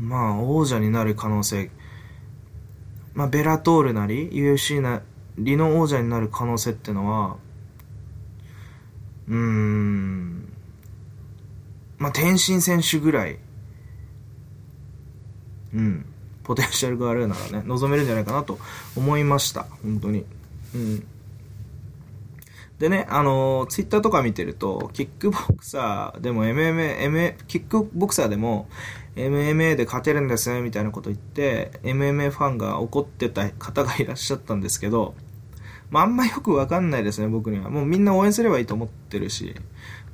[0.00, 1.70] まあ、王者になる可能性、
[3.14, 5.02] まあ、ベラトールなり、UFC な
[5.38, 7.36] りの王者になる可能性ってのは、
[9.28, 10.52] うーん、
[11.98, 13.38] まあ、天心選手ぐらい、
[15.74, 16.06] うん。
[16.44, 18.58] ポテンシャルがあるならね、望めるんじゃないかなと
[18.96, 19.64] 思いました。
[19.82, 20.24] 本当に。
[20.74, 21.06] うん。
[22.78, 28.68] でね、あの、ツイッターとか見てると、キックボクサーでも MMA、MMA、キックボクサーでも
[29.18, 35.14] MMA で勝てるんですね、みたいなこと言って、MMA ファンが怒ってた方がいらっしゃったんですけど、
[35.90, 37.68] まあ、あんまよくわかんないですね、僕には。
[37.68, 39.54] もうみんな応援すればいいと思ってるし、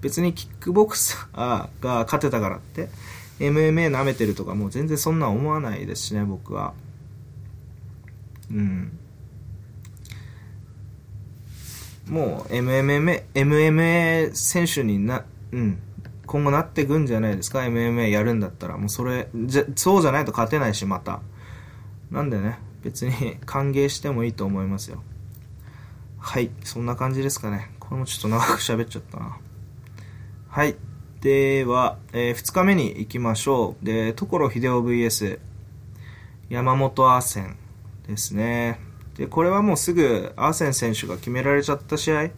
[0.01, 2.89] 別にキックボクサーが勝てたからって、
[3.41, 6.73] MMA 舐めてるとかもう全然そんな思わないですしね、僕は。
[8.51, 8.99] うん。
[12.09, 15.79] もう MMA、MMA 選手にな、うん。
[16.27, 18.77] 今後なっていくんじゃないですか？MMA やるんだったら。
[18.77, 21.21] もうそれ、じゃ、そうじゃないと勝てないし、また。
[22.11, 25.03] なんでね、別に 歓迎してもいいと思いますよ。
[26.19, 27.71] はい、そんな感じですかね。
[27.79, 29.37] これもちょっと長く喋っちゃったな。
[30.49, 30.77] はい。
[31.21, 33.85] では、え2日目に行きましょう。
[33.85, 35.39] で、所秀夫 VS
[36.49, 37.57] 山本アーセン
[38.07, 38.79] ですね。
[39.17, 42.31] で、これはもうすぐアーセン選手が決められちゃった試合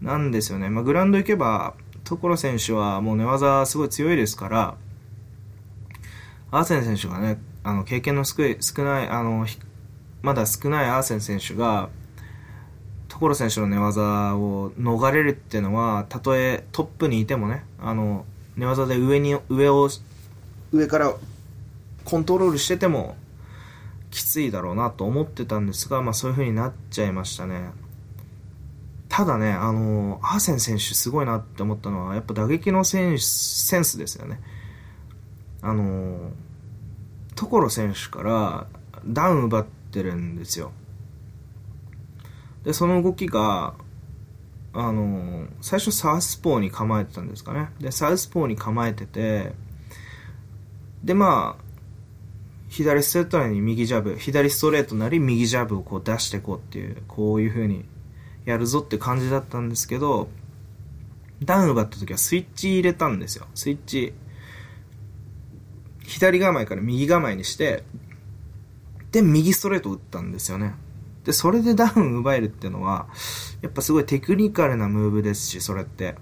[0.00, 0.70] なんですよね。
[0.70, 4.76] まあ、グラウンド行けば、所選手はもう寝技すごい強いですから、
[6.50, 9.46] アーセン選手がね、あの、経験の少い少ない、あの、
[10.22, 11.88] まだ少ないアーセン選手が、
[13.08, 18.24] 所選手の寝技を逃れるっていうのは、たとえトップにいてもね、あの、
[18.56, 19.88] 寝技で上に、上を、
[20.72, 21.14] 上から
[22.04, 23.16] コントロールしてても、
[24.10, 27.70] きついだろうなと思ってたんですが、まあそういう風になっちゃいましたね。
[29.16, 34.40] ただね、あの、アーセン選手すごいなって思ったのは、やっぱ打撃のセンセンスですよね。
[35.62, 36.32] あの、
[37.36, 38.66] 所選手から
[39.06, 40.72] ダウン奪ってるんですよ。
[42.64, 43.74] で、その動きが、
[44.72, 47.68] あの、最初サウスポーに構えてたんですかね。
[47.78, 49.52] で、サウスポーに構えてて、
[51.04, 51.64] で、まあ、
[52.68, 57.84] 左ストレートなり右ジャブ、左ストレートなり右ジャブをこう出していこうっていう、こういう風に
[58.44, 60.28] やるぞって感じだったんですけど、
[61.42, 63.46] ダウン奪った時はスイッチ入れたんですよ。
[63.54, 64.14] スイッチ、
[66.06, 67.84] 左構えから右構えにして、
[69.12, 70.74] で、右ストレート打ったんですよね。
[71.24, 73.08] で、それでダウン奪えるっていうのは、
[73.62, 76.16] やっぱすごいテクニカルなムーブですし、それって。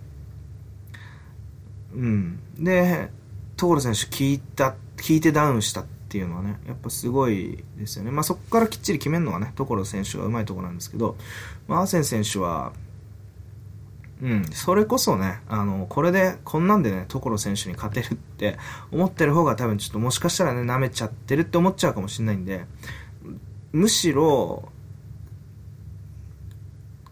[1.95, 2.39] うん。
[2.59, 3.11] で、
[3.57, 8.11] 所選手聞いた、聞いてダウンしたっていうのはね、やっぱすごいですよね。
[8.11, 11.17] まあそこからきっちり決めるのがね、所選手がうまいところなんですけど、
[11.69, 12.75] まあアーセン選手は、
[14.21, 18.59] うん、それこそね、あの、これで、こんなんでね、所選手に勝てるって
[18.93, 22.67] 思ってる方が多分ちょっともしかしたらね、舐めちゃってるって思っちゃうかもしれないんで、
[23.73, 24.69] むしろ、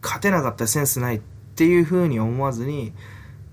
[0.03, 1.21] 勝てなかったらセンスないっ
[1.57, 2.93] ていう風に思わずに、い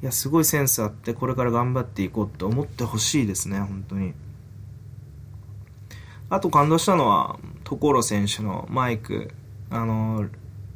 [0.02, 4.14] や、すごいセンスあって、これから頑張っていこうって思ってほしいですね、本当に。
[6.30, 9.32] あと感動したのは、所選手のマイク。
[9.70, 10.28] あの、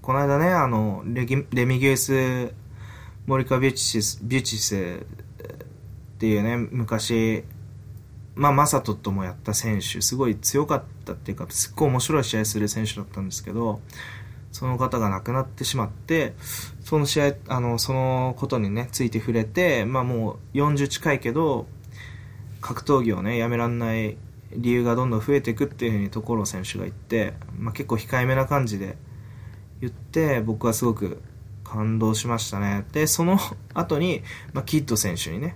[0.01, 2.53] この間ね、あの、レギレミギュース・
[3.25, 7.43] モリカ・ビュチス、ビュチスっていうね、昔、
[8.35, 13.81] まあ、マサトともやった選手、すごい強かったっていうか、すっごい面白い試合する選手だったんですけど、
[14.51, 16.33] その方が亡くなってしまって、
[16.83, 21.67] その試合、あの、そのことにね、ついて触れて、まあもう40近いけど、
[22.61, 24.17] 格闘技をね、やめらんない
[24.55, 28.97] 理由がどんどん増えていくっていうふうに所選手が言って、まあ結構控えめな感じで
[29.79, 31.21] 言って、僕はすごく
[31.63, 32.85] 感動しましたね。
[32.91, 33.37] で、その
[33.73, 35.55] 後に、まあキッド選手にね、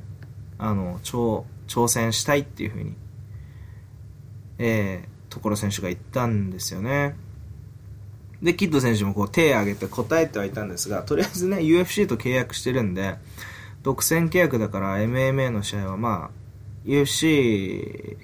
[0.58, 2.94] あの、挑、挑戦したいっていうふうに、
[4.58, 7.16] えー、所選手が言ったんですよね。
[8.42, 13.16] で、キッド選手もこう手を挙げて答えてはいたんですが、とりあえずね、UFC と契約してるんで、
[13.84, 16.46] 独占契約だから MMA の試合はまあ、
[16.86, 18.18] UFC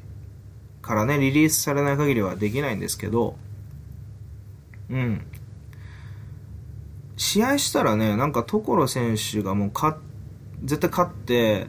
[0.92, 3.38] からね、リリースされない限りはできないんですけど、
[4.90, 5.26] うん。
[7.16, 9.96] 試合したらね、なんか所選手がもう勝、
[10.66, 11.68] 絶対勝って、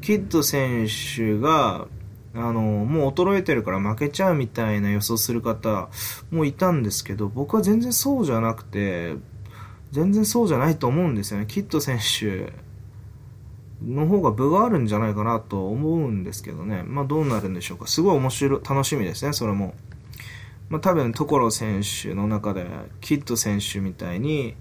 [0.00, 1.86] キッド選手が、
[2.34, 5.88] あの、もう衰えてるから負けちゃうみたいな予想する方
[6.32, 9.14] もいたんですけど、僕は全然そうじゃなくて、
[9.92, 11.46] 全然そうじゃないと思うんですよね。
[11.46, 12.52] キッド選手
[13.82, 16.82] の方が分があるんじゃないかなと思うんですけどね。
[16.84, 17.86] まあどうなるんでしょうか。
[17.86, 19.74] すごい面白い、楽しみですね、それも。
[20.68, 22.66] まあ多分、所選手の中で、
[23.00, 24.54] キッド選手みたいに、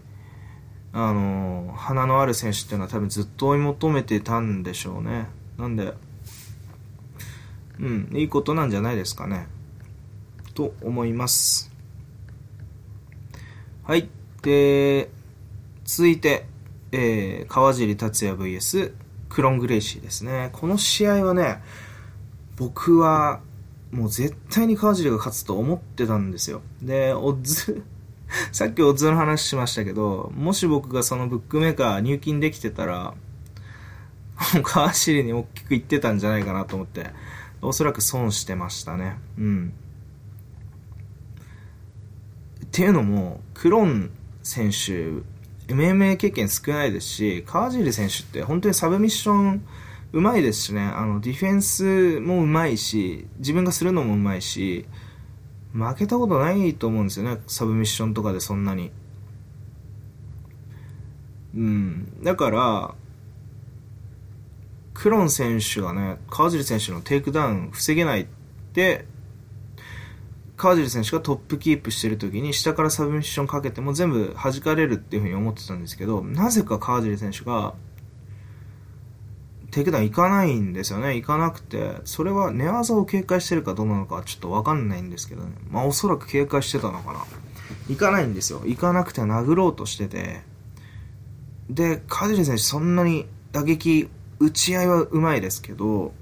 [0.91, 5.27] あの、花のある選手っていうのは多分ずっと追い求めてたんでしょうね。
[5.57, 5.93] なんで、
[7.79, 9.47] うん、いいことなんじゃないですかね。
[10.53, 11.71] と思います。
[13.83, 14.07] はい。
[14.43, 15.09] で、
[15.83, 16.45] 続いて、
[16.91, 18.93] えー、川尻達也 VS
[19.33, 20.51] クロン・グレイシーですね。
[20.53, 21.57] この試合はね、
[22.55, 23.41] 僕は
[23.91, 26.61] もう絶対に川尻が勝つと思ってたんですよ。
[26.83, 27.83] で、オッズ、
[28.53, 33.15] さっきオッズの話しましたけど、もし僕がそのブックメーカー入金できてたら、
[34.61, 37.09] 川尻に大きく言ってたんじゃないかなと思って、
[37.63, 39.17] おそらく損してましたね。
[39.39, 39.73] うん。
[42.65, 44.11] っていうのも、クロン
[44.43, 45.23] 選手、
[45.73, 49.65] MMA 経験少ないですし、川尻選手って本当にサブミッション
[50.13, 54.85] うまいですしね、あの、ディフェンスもうまいし、自分がするのもうまいし、
[55.73, 58.91] 負けたことないと思うんですよね、サブミッションとかでそんなに。
[61.55, 62.23] うん。
[62.23, 62.95] だから、
[64.93, 68.25] クロン選手がね、川尻選手のテイクダウン防げないっ
[68.73, 69.05] て、
[70.63, 77.73] 川尻選手がトップキープしてる時に下からサブミッションかけても全部弾かれるっていうふうに思ってたんですけど、なぜか川尻選手が
[79.71, 81.17] テイクダウン行かないんですよね。
[81.17, 85.51] 行かなくて、それは寝技を警戒してるかどうなのかちょっとわかんないんですけどね。
[85.69, 87.25] まあおそらく警戒してたのかな。
[87.89, 88.61] 行かないんですよ。
[88.65, 90.43] 行かなくて殴ろうとしてて、
[91.69, 94.07] で、川尻選手そんなに打撃、
[94.39, 96.13] 打ち合いはうまいですけど、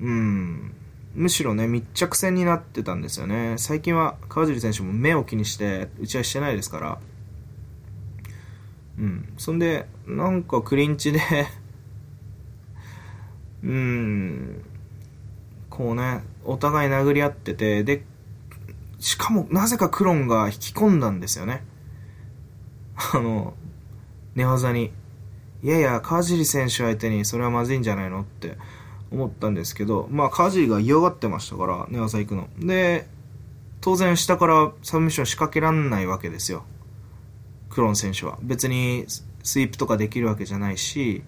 [0.00, 0.74] うん、
[1.14, 3.54] むしろね、密着戦になってたんですよね。
[3.56, 6.98] 最近は川尻選手も目を気にして打ち合いしてないですから。
[8.98, 9.32] うん。
[9.38, 11.20] そんで、なんかクリンチで
[13.62, 14.62] うん、
[15.70, 18.04] こうね、お互い殴り合ってて、で、
[18.98, 21.64] しかもなぜかクロンが引き込んだんですよね。
[22.96, 23.54] あの、
[24.34, 24.92] 寝技に。
[25.62, 28.58] いやいや、川尻選手相手にそれはまずいんじゃないのって
[29.10, 32.48] 思ったんですけど、まあ、川尻が嫌がってましたから、寝技行くの。
[32.58, 33.06] で、
[33.80, 36.64] 当然下からサブミッション仕掛けらんないわけですよ。
[37.70, 38.38] クロン選手は。
[38.42, 39.04] 別に
[39.42, 41.22] スイープとかできるわけじゃないし、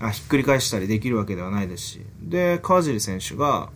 [0.00, 2.00] あひっくり返したりできるわけではないですし。
[2.22, 3.70] で、川尻選手が、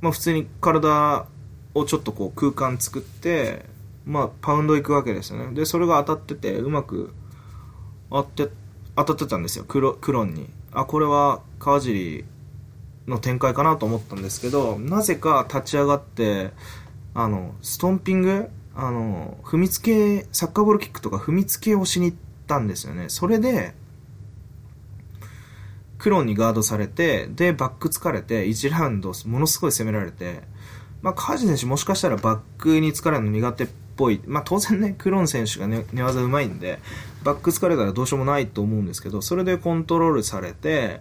[0.00, 1.26] まあ普通に体
[1.74, 3.66] をちょっとこう空間作って、
[4.04, 5.54] まあ、パウンド行くわけですよね。
[5.54, 7.14] で、それが当たってて、うまく
[8.10, 8.48] 当て、
[8.96, 10.50] 当たってたんですよ、クロクロンに。
[10.72, 12.24] あ、これは川尻
[13.06, 16.52] の展開かなと思ったんですけど、なぜか立ち上がって、
[17.14, 23.06] あの、ストンピングあの、踏みつけ、サッカーボールキックとか踏みつけをしに行ったんですよね。
[23.08, 23.74] それで、
[25.98, 30.42] クロンにガードされて、で、バック疲れて、1ラウンド、ものすごい攻められて、
[31.02, 36.80] まあ、川地選手もしかしたらバックに疲れるの苦手っぽい、まあ、当然ね、クロン選手が、寝技うまいんで、
[37.24, 41.00] バック疲れたらどうしようもないと思うんですけど、それでコントロールされて、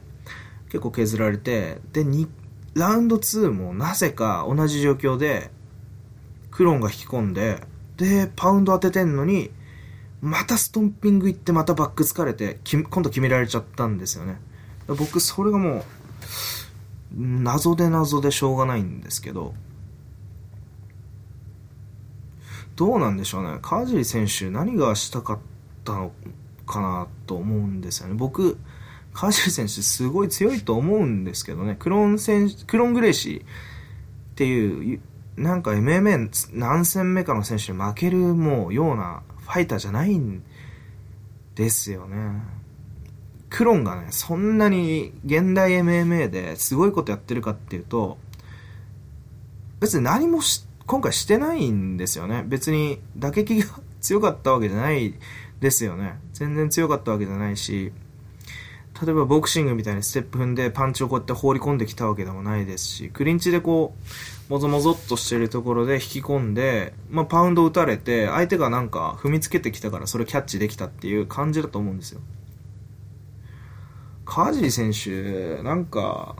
[0.65, 2.27] 結構削られて、で、2、
[2.75, 5.51] ラウンド2もなぜか同じ状況で、
[6.51, 7.61] クロンが引き込んで、
[7.97, 9.51] で、パウンド当ててんのに、
[10.21, 14.39] またストンピング行ってまたバック疲れて、今度決められちゃったんですよね。
[14.87, 15.83] 僕、それがもう、
[17.13, 19.53] 謎で謎でしょうがないんですけど、
[22.75, 23.59] どうなんでしょうね。
[23.61, 25.39] 川尻選手何がしたかっ
[25.83, 26.11] たの
[26.65, 28.15] かなと思うんですよね。
[28.15, 28.57] 僕、
[29.13, 31.75] 川尻選手すごい強いと思うんですけどね。
[31.77, 33.43] クローン選手、クロングレイシーっ
[34.35, 34.99] ていう、
[35.35, 40.43] なんか MMA 何戦目かの選手に負けるもうようなファイターじゃないん
[41.55, 42.17] ですよね。
[43.49, 48.17] クロンがね、そんなに現代 MMA ですごいことやってるかっていうと、
[49.81, 52.43] 別に何もし今回してないんですよね。
[52.47, 53.67] 別に打撃が
[54.01, 55.13] 強かったわけじゃない
[55.59, 56.19] ですよね。
[56.33, 57.93] 全然強かったわけじゃないし、
[59.01, 63.95] 例えばボクシングみたいにステップ踏んでパンチをこうやって放り込んできたわけでもないですし、クリンチでこ
[64.49, 72.21] う、もぞもぞっとしてるところで引き込んで、まあ、パウンド打たれて、相手がなんか踏みつけてきたからそれキャッチできたっていう感じだと思うんですよ。
[74.25, 76.35] 川尻選手、なんか、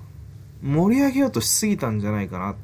[0.61, 2.55] 盛り上げようとしすぎたんじゃないかな、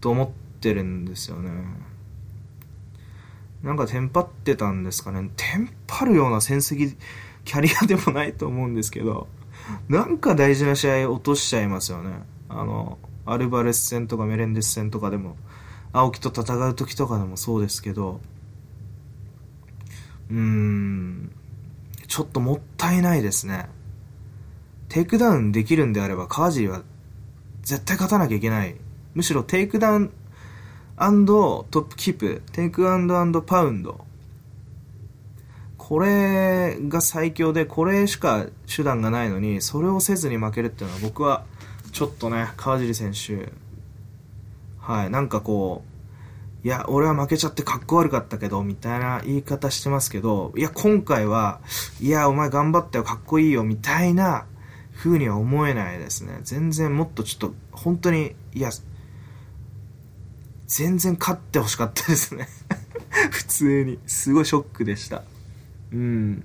[0.00, 1.50] と思、ってるんですよね。
[3.62, 5.30] なんかテンパってたんですかね。
[5.36, 6.96] テンパるような戦績、
[7.44, 9.26] キャリアでもないと思うんですけど、
[9.88, 12.10] なんか大事な試合落としちゃいますよね。
[12.48, 15.36] あの、アルバレス戦とかメレンデス戦とかでも、
[15.92, 18.20] 青木と戦う時とかでもそうですけど、
[20.30, 21.32] うーん、
[22.06, 23.68] ちょっともったいないですね。
[24.88, 26.82] テイクダウンできるんであれば、川尻は
[27.62, 28.76] 絶対勝たなきゃいけない。
[29.14, 30.12] むしろテイクダウン
[31.00, 34.04] and トップキープ、テイクダウン and パウンド。
[35.76, 41.44] これが最強で、これしか手段がないのに、それをせずに負けるっていうのは僕は、
[41.92, 43.52] ちょっとね、川尻選手、
[44.80, 45.84] はい、なんかこ
[46.64, 51.60] う、いや、俺は負けちゃってかっこ悪かったけど、みたいな言い方してますけど、いや、今回は、
[52.00, 54.46] いや、お前頑張ったよ、かっこいいよ、みたいな
[54.96, 56.40] 風には思えないですね。
[56.42, 58.70] 全然もっとちょっと、本当に、いや、
[60.68, 62.46] 全然勝ってほしかったですね
[63.32, 63.98] 普通に。
[64.06, 65.24] すごいショックでした。
[65.92, 66.44] うん。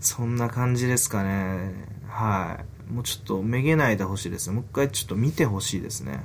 [0.00, 1.72] そんな感じですかね。
[2.06, 2.92] はい。
[2.92, 4.50] もうちょっとめげないでほしいです。
[4.50, 6.22] もう一回ちょっと見てほしいですね。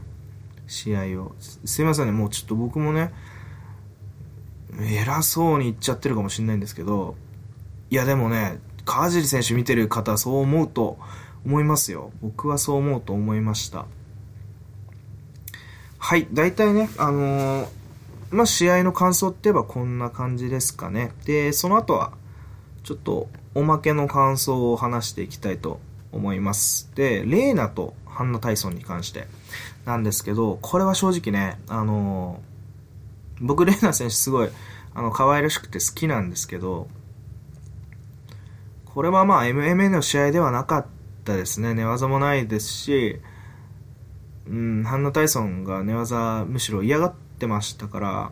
[0.67, 1.35] 試合を。
[1.39, 2.11] すいませんね。
[2.11, 3.13] もうちょっと僕もね、
[4.79, 7.15] 偉そうに言っちゃってるかもしれないんですけど、
[7.89, 10.99] いやでもね、川尻選手見てる方はそう思うと
[11.45, 12.11] 思いますよ。
[12.21, 13.85] 僕はそう思うと思いました。
[16.05, 17.67] はい、大体ね、あのー、
[18.29, 21.13] まあ、試合の感想って言えばこんな感じですかね。
[21.23, 22.11] で、その後は、
[22.83, 25.79] ちょっとおまけの感想を話していきたいと
[26.11, 26.91] 思います。
[26.93, 29.27] で、レーナとハンナ・タイソンに関して
[29.85, 34.49] なんですけど、これは正直ね、あのー、僕、レーナ選手すごい、
[34.93, 36.89] あの、可愛らしくて好きなんですけど、
[38.83, 40.85] これはまあ MMA の試合ではなかっ
[41.23, 41.73] たですね。
[41.73, 43.21] 寝技もないですし、
[44.47, 48.31] うん、ハンナ・タイソンが寝技むしろ嫌がってましたから、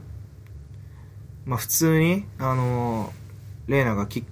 [1.45, 3.13] まあ普通に、あの、
[3.67, 4.23] レーナがキッ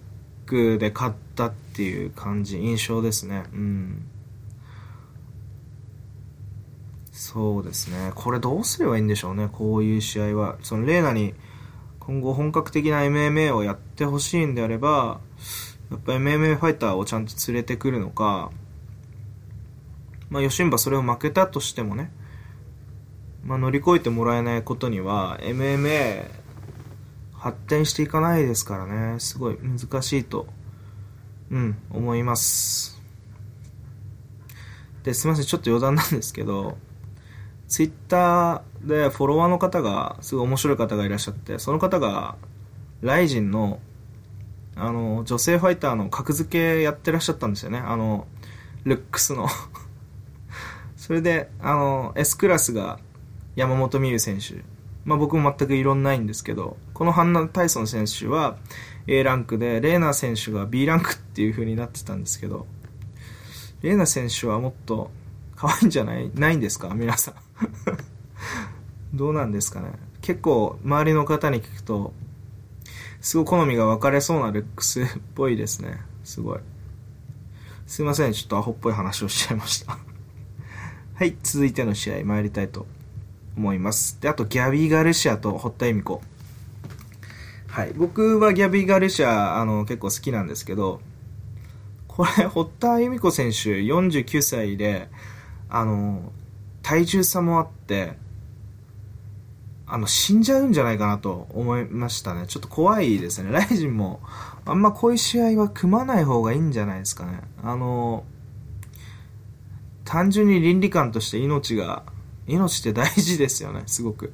[0.46, 3.46] クで勝ったっていう感じ、印象ですね。
[3.54, 4.06] うん。
[7.12, 8.12] そうですね。
[8.16, 10.58] これどうすればいいんでしょうね、こういう試合は。
[10.64, 11.34] そのレーナに
[12.00, 15.20] 今後本格的な MMA をやってほしいんであれば、
[15.92, 18.52] やっぱ MMA ファイターをちゃんと連れてくるのか、
[20.30, 22.12] まあ、ヨシンバそれを負けたとしてもね、
[23.44, 26.30] まあ、乗り越えてもらえないことには、MMA
[27.34, 30.48] 発展していかないですからね、すごい難しいと、
[31.50, 33.02] うん、思います。
[35.04, 36.78] で、すみません、ちょっと余談なんですけど、
[37.68, 42.36] ツイッターでフォロワーの方が、すごい面白い方がいらっしゃって、その方が、
[43.02, 43.80] ライジンの、
[44.76, 47.80] あの、女性ファイターの格付けやってらっしゃったんですよね。
[47.80, 48.28] あの、
[48.84, 49.48] ルックスの
[51.10, 53.00] それで、あの、S クラスが
[53.56, 54.64] 山本美優選手。
[55.06, 58.58] まあ僕も全く異論ないんですけど、このハンナ・タイソン選手は
[59.08, 62.68] A ランクで、レーナ選手が B ランクっていう風になってたんですけど、
[63.82, 65.10] レーナ選手はもっと
[65.56, 66.30] 可愛いんじゃない？
[66.36, 66.90] ないんですか？
[66.94, 67.34] 皆さん
[69.18, 69.94] どうなんですかね？
[70.22, 72.14] 結構周りの方に聞くと、
[73.20, 76.02] すごい好みが分かれそうなルックスっぽいですね。
[76.24, 76.60] すごい。
[77.88, 79.98] すいません、ちょっとアホっぽい話をしちゃいました
[81.20, 82.88] はい、続いての試合参りたいと
[83.58, 84.22] 思います。
[84.22, 86.22] で、あと、ギャビー・ガルシアと堀田恵美子。
[87.68, 91.02] はい、僕はギャビー・ガルシア、あの、結構好きなんですけど、
[92.08, 95.10] これ、堀田恵美子選手、49歳で、
[95.68, 96.32] あの、
[96.84, 98.14] 体重差もあって、
[99.88, 102.46] あの、死んじゃうんじゃないかなと思いましたね。
[102.48, 103.52] ちょっと怖いですね。
[103.52, 104.22] ライジンも、
[104.66, 107.42] あんまこういう試合は組まない方がいいんじゃないですかね。
[107.62, 108.24] あの、
[110.10, 112.02] 単純に倫理観として命が、
[112.48, 114.34] 命って大事ですよね、すごく。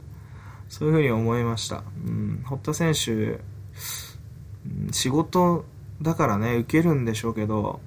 [0.69, 1.84] そういうふうに思いました。
[2.07, 3.41] うん、堀田選手、
[4.93, 5.65] 仕事
[6.01, 7.82] だからね、受けるんでしょうけど、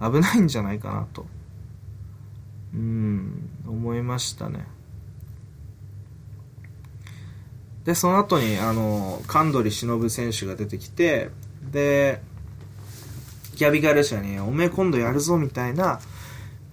[0.00, 1.26] 危ないんじゃないかなと、
[2.72, 4.66] うん、思いましたね。
[7.84, 11.28] で、その後に、あの、神取忍選手が出てきて、
[11.70, 12.22] で、
[13.54, 16.00] ギャビガルシャに、おめえ今度やるぞみたいな、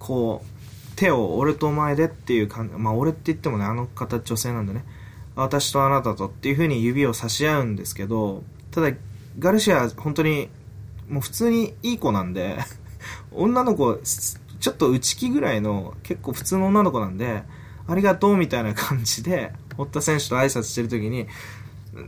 [0.06, 4.84] こう、手を俺とお前でっていう感じ、まあ俺って言ってもね、あの方女性なんでね、
[5.34, 8.92] 私とあなたとっていう風に指を差し合うんですけど、ただ、
[9.40, 10.48] ガルシア本当に、
[11.08, 12.58] もう普通にいい子なんで
[13.32, 17.42] 女の子、ちょっと内気ぐらいの結構普通の女の子なんで、
[17.88, 21.26] ありがとうみたいな感じで、堀田選手と挨拶してる時に、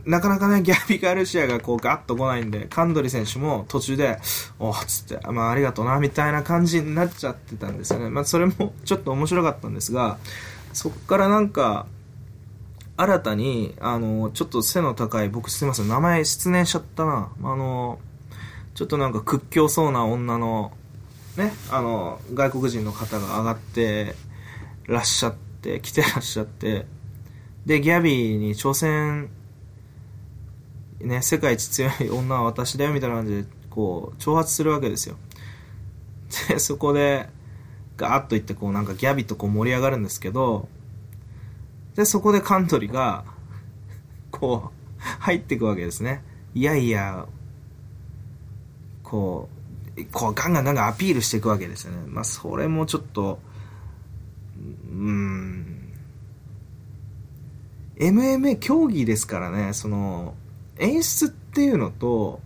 [0.05, 4.19] なかなかね、 ギャビガルシアがこうガッと来ないんで、カンドリ選手も途中で、
[4.59, 8.09] おっつって、まあありがとうな、みたいな感じになっちゃってたんですよね。
[8.09, 10.17] まあそれも ちょっと面白かったんですが、
[10.73, 11.87] そっからなんか、
[12.97, 17.29] 新たに、あの、ちょっと背の高い、僕すいません、名前失念しちゃったな。
[17.41, 17.99] あの、
[18.75, 20.73] ちょっとなんか屈強そうな女の、
[21.37, 24.15] ね、あの、外国人の方が上がって
[24.87, 26.85] らっしゃって、来てらっしゃって、
[27.65, 29.29] で、ギャビーに挑戦
[31.01, 35.15] ね、世界一強い女は私だよみたいな感じで、こう、挑発するわけですよ。
[36.49, 37.29] で、そこで、
[37.97, 40.67] ガーッと言って、こう、なんかギャビとこう盛り上がるんですけど、
[41.95, 43.25] で、そこでカントリーが、
[44.31, 44.79] こう、
[45.19, 46.23] 入っていくわけですね。
[46.53, 47.25] いやいや、
[49.03, 49.49] こ
[49.97, 52.03] う、こうガンガンガンガンアピールしていくわけですよね。
[52.07, 53.39] まあ、それもちょっと、
[54.91, 55.93] うん、
[57.97, 60.35] MMA 競技ですからね、その、
[60.79, 62.41] 演出っていうのと、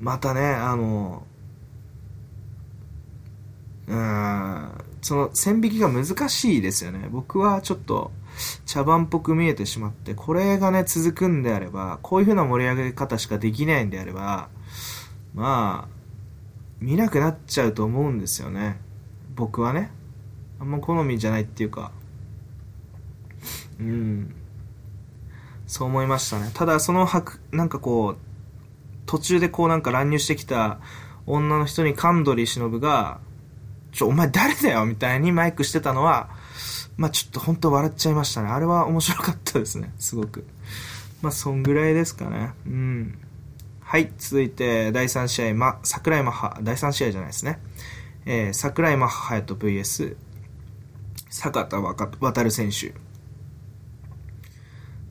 [0.00, 1.24] またね、あの、
[3.86, 4.70] うん、
[5.02, 7.08] その線引きが難しいですよね。
[7.10, 8.12] 僕はちょっと
[8.64, 14.48] 茶番っぽく見えてしまって、これがね、続くんであれば、こういう風な盛り上げ方しかできないんであれば、
[15.34, 16.00] まあ、
[16.80, 18.80] 見なくなっちゃうと思うんですよね。
[19.34, 19.90] 僕はね。
[20.58, 21.92] あんま好みじゃないっていうか。
[23.78, 24.34] うん。
[25.70, 26.50] そう思いましたね。
[26.52, 28.18] ただ、その白、なんかこう、
[29.06, 30.80] 途中でこうなんか乱入してきた
[31.26, 33.20] 女の人にカンドリ忍が、
[33.92, 36.28] ちょ、お前誰だよみたいにマイクしてたのは、
[36.96, 38.48] まあちょっと本当笑っちゃいましたね。
[38.48, 39.92] あれは面白かったですね。
[40.00, 40.44] すごく。
[41.22, 42.50] まあそんぐらいですかね。
[42.66, 43.18] うん。
[43.80, 47.60] はい、続いて第3試合、ま、桜井マッハ、第3試合じゃないですね。
[48.26, 50.16] えー、桜井マッハ隼人 VS
[51.30, 52.92] 坂田渡る選手。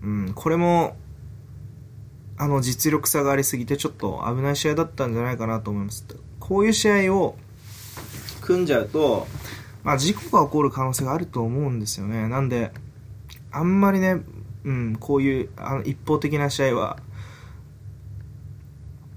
[0.01, 0.95] うん、これも、
[2.37, 6.05] あの、実力差がありすぎて、ちょっと危ない試合だったんじゃないかなと思います。
[6.39, 7.35] こういう試合を
[8.41, 9.27] 組んじゃうと、
[9.83, 12.27] まあ、事故が起こる可能性があると思うんですよね。
[12.27, 12.71] なんで、
[13.51, 14.21] あんまりね、
[14.63, 16.99] うん、こういうあの一方的な試合は、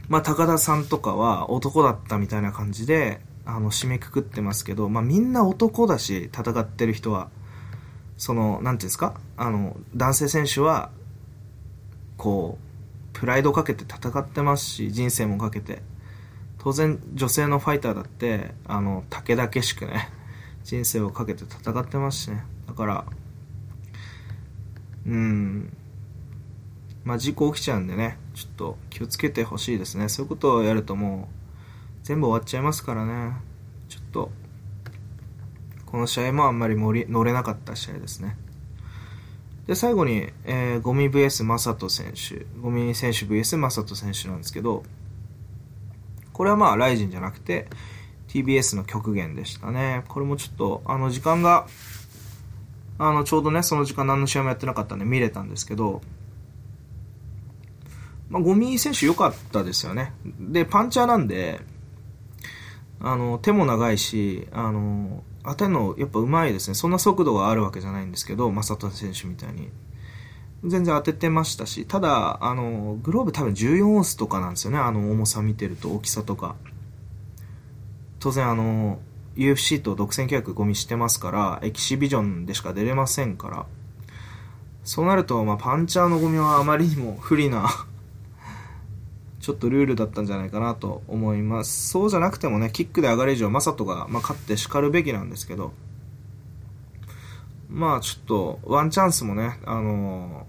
[0.09, 7.31] まあ、高田さんとかは男だったみたいな感じで、あの、締めくくってますけど、まあ、みんな男だし、戦ってる人は。
[8.23, 9.21] その、なんていうんですか？
[9.37, 10.93] あの、男性選手は、
[12.17, 15.83] こう、プライドをかけて戦ってますし、人生もかけて。
[16.59, 20.09] 当然、女性のファイターだって、あの、武田けしくね、
[20.63, 22.45] 人生をかけて戦ってますしね。
[22.69, 23.05] だから、
[25.05, 25.77] うん、
[27.03, 30.09] まあ、事故起きちゃうんでね、ちょっと気をつけてほしいですね。
[30.09, 33.33] そういうことをやるともう、全部終わっちゃいますからね。
[33.89, 34.31] ちょっと、
[35.93, 38.39] この試合もあんまり盛り乗れなかった試合ですね。
[39.67, 42.47] で、最後に、えー、ゴミ VS マサト選手。
[42.63, 44.85] ゴミ選手 VS マサト選手なんですけど、
[46.33, 47.69] これはまあ、ライジンじゃなくて、
[48.29, 50.05] TBS の極限でしたね。
[50.09, 51.67] これもちょっと、あの、時間が、
[52.99, 56.01] あの、ちょうどね、その時間何の試合もやってなかったんで見れたんですけど、
[58.31, 60.15] まあ、ゴミ選手良かったですよね。
[60.25, 61.61] で、パンチャーなんで、
[62.99, 66.75] あの、手も長いし、あの、当てるのやっぱ上手いですね。
[66.75, 69.71] そんな速度があるわけじゃないんですけど、正人選手みたいに。
[70.65, 74.79] 全然当ててましたし、ただ、あの、グローブ多分14オンスとかなんですよね。
[74.79, 76.55] あの重さ見てると、大きさとか。
[78.21, 79.01] 当然あの、
[79.37, 83.67] UFC と独占契約ゴミしてますから、エキシビジョンでしか出れませんから。
[84.85, 87.69] そうなると、まあ、パンチャーのゴミはあまりにも不利な
[89.43, 91.91] ちょっとルールだったんじゃないかなと思います。
[91.91, 95.73] そうじゃなくてもね、キックで上がる以上、マサトが、まあ、勝って叱るべきなんですけど、
[97.69, 100.47] まあちょっと、ワンチャンスもね、あの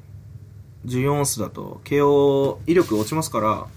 [0.86, 3.68] ー、14オンスだと、KO 威力落ちますから、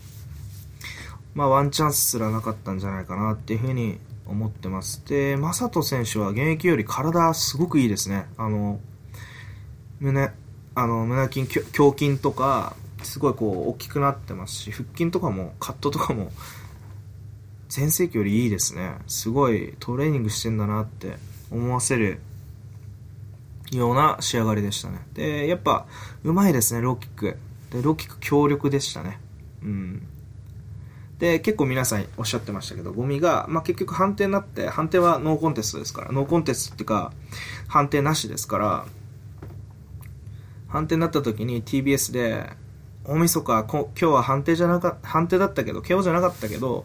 [1.35, 5.03] まあワンチャンスすらなかったんじゃないかなっていうふうに思ってます。
[5.09, 8.27] で、マサト選手は現役より体すごくいいですね。
[8.37, 8.81] あの、
[9.99, 10.31] 胸、
[10.75, 11.49] あの、胸筋、
[11.79, 16.31] 胸筋とか、すごいこう大きくなってますし腹筋とかもカットとかも
[17.69, 18.97] 全盛期よりいいですね。
[19.07, 21.17] すごいトレーニングしてんだなって
[21.51, 22.21] 思わせる
[23.73, 25.01] ような仕上がりでしたね。
[25.15, 25.87] でやっぱ
[26.25, 27.37] うまいですねローキック。
[27.71, 29.19] でローキック強力でしたね。
[29.63, 30.07] うん。
[31.19, 36.13] で結構皆さんおっしゃってましたけどゴミが、まあ、結局判定になって判定はノーコンテストですから。
[36.13, 37.13] ノーコンテストっていうか
[37.69, 38.87] 判定なしですから
[40.69, 42.51] 判定になった時に TBS で
[43.09, 46.85] 大晦日こ今日は判定じゃなか判定だったけど KO じゃなかったけど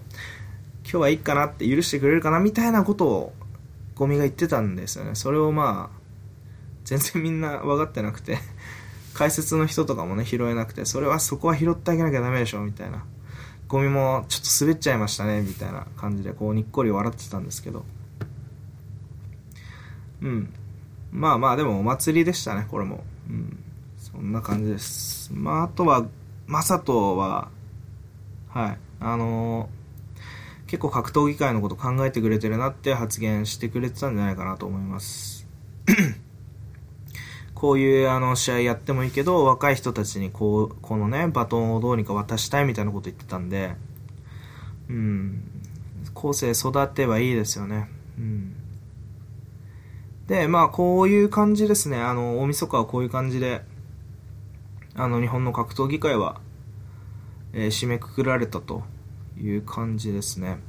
[0.84, 3.34] 今日はいいかなって許してくれるかなみたいなことを
[3.96, 5.16] ゴミが言ってたんですよね。
[5.16, 6.00] それをまあ
[6.86, 8.38] 全然みんな分かってなくて
[9.14, 13.04] 解説の人とかもね拾えなくてそれはそこは拾ってあげなきゃダメでしょみたいな。
[13.68, 17.86] ゴミもちょっと滑っちゃいましたねみたいな感じでこうにっこり笑ってたんですけど。
[20.22, 20.54] うん。
[21.12, 23.04] まあまあでもお祭りでしたねこれも。
[23.30, 23.64] うん。
[24.24, 25.32] んな感じです。
[25.34, 26.06] まあ、あとは、
[26.48, 27.50] マサトは、
[28.50, 35.48] はい、あのー、結構格闘技界のこと考えてくれてるなって発言してくれてたんじゃないかなと思います。
[37.56, 43.76] こういうあの試合やってもいいけど、若い人たちにこう、このね、バトンをどうにか渡したいみたいなこと言ってたんで、
[44.90, 45.44] うん、
[46.14, 47.90] 後世育てばいいですよね。
[48.18, 48.56] うん。
[50.28, 51.98] で、まあ、こういう感じですね。
[51.98, 53.64] あの、大晦日はこういう感じで、
[54.96, 56.42] あの日本の格闘技界は、
[57.54, 58.84] えー、締めくくられたと
[59.38, 60.60] いう感じですね。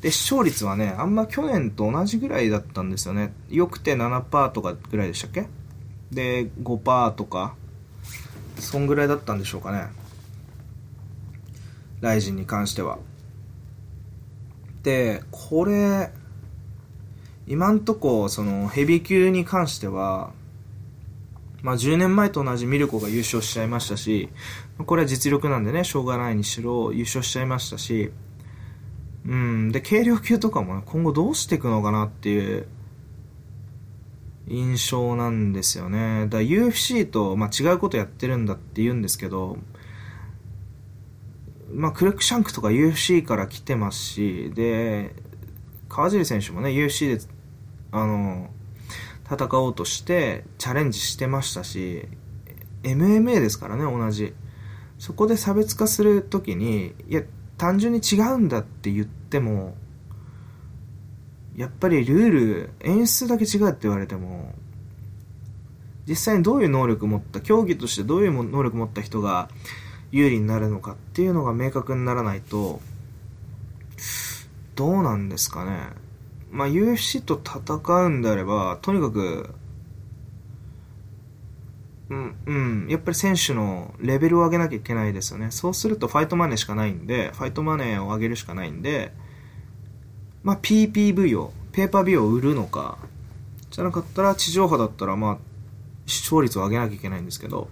[0.00, 3.32] で、視聴率はね、あんま去年と同じぐらいだったんですよね。
[3.48, 5.46] よくて7%とかぐらいでしたっけ？
[6.10, 7.54] で、5%とか、
[8.56, 9.88] そんぐらいだったんでしょうかね。
[12.00, 12.98] ライジンに関しては。
[14.82, 16.12] で、これ、
[17.46, 20.32] 今んとこ、その、ヘビー級に関しては、
[21.68, 24.30] まあ、10年前と同じミルコが優勝しちゃいましたし、
[24.86, 28.10] これは実力なんでね、しょうがないにしろ優勝しちゃいましたし、
[29.26, 32.66] うん、で、軽量級とかもね、今後どうしていくのかなっていう
[34.46, 36.22] 印象なんですよね。
[36.30, 39.58] だから UFC と、まあ、違うことやってるんだって言うんですけど、
[41.70, 45.14] まあ、クレックシャンクとか UFC から来てますし、で、
[45.90, 47.22] 川尻選手もね、UFC で、
[47.92, 48.48] あの、
[49.30, 52.08] 戦おうとしてチャレンジしてましたし
[52.82, 54.34] MMA ですからね同じ。
[54.98, 57.22] そこで差別化するときにいや
[57.56, 59.76] 単純に違うんだって言っても
[61.56, 64.54] やっぱりルール演出だけ違うって言われても
[66.08, 69.48] 実際にどういう能力を持った競技としてどういう能力を持った人が
[70.10, 72.80] 有利になるのかっていうのが明確にならないと
[74.74, 76.07] どうなんですかね。
[76.50, 79.54] まあ UFC と戦うんであればとにかく
[82.10, 82.52] うん、う
[82.86, 85.50] ん、やっぱり選手のレベルを上げなきゃいけないですよね。
[85.50, 89.12] そうするとファイトマネーしかないんで、ファイトマネーを上げるしかないんで、
[90.42, 92.98] まあ PPV を、ペーパービューを売るのか、
[93.70, 95.38] じゃなかったら地上波だったらまあ
[96.06, 97.68] 視聴率を上げなきゃいけないんですけど、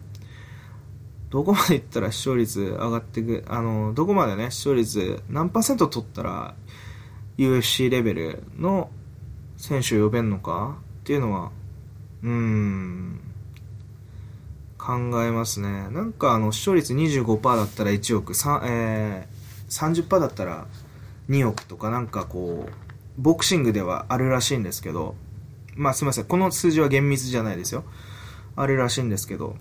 [1.31, 6.55] どこまでいったら視聴率上がっていく、あの、どこまでね、視聴率何パーセント取ったら
[7.39, 8.91] UFC レベルの
[9.57, 11.51] 選手を呼べんのかっていうのは、
[12.23, 13.21] うーん、
[14.79, 15.89] 考えますね。
[15.91, 18.33] なんかあの、視聴率25%だったら1億、
[18.65, 20.67] えー、30%だったら
[21.29, 22.73] 2億とかなんかこう、
[23.19, 25.15] ボクシングではあるらしいんですけど、
[25.75, 27.85] まあすみません、この数字は厳密じゃないですよ。
[28.55, 29.57] あるらしいんですけど、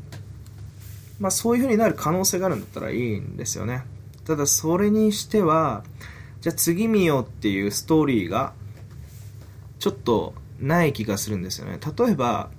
[1.20, 3.84] まあそういう風になる可能性があるんだったらいいんですよね。
[4.26, 5.84] ただそれにしては、
[6.42, 8.54] じゃあ次見ようっていうストーリーが、
[9.80, 11.80] ちょっとない気がするんですよね。
[11.98, 12.50] 例えば、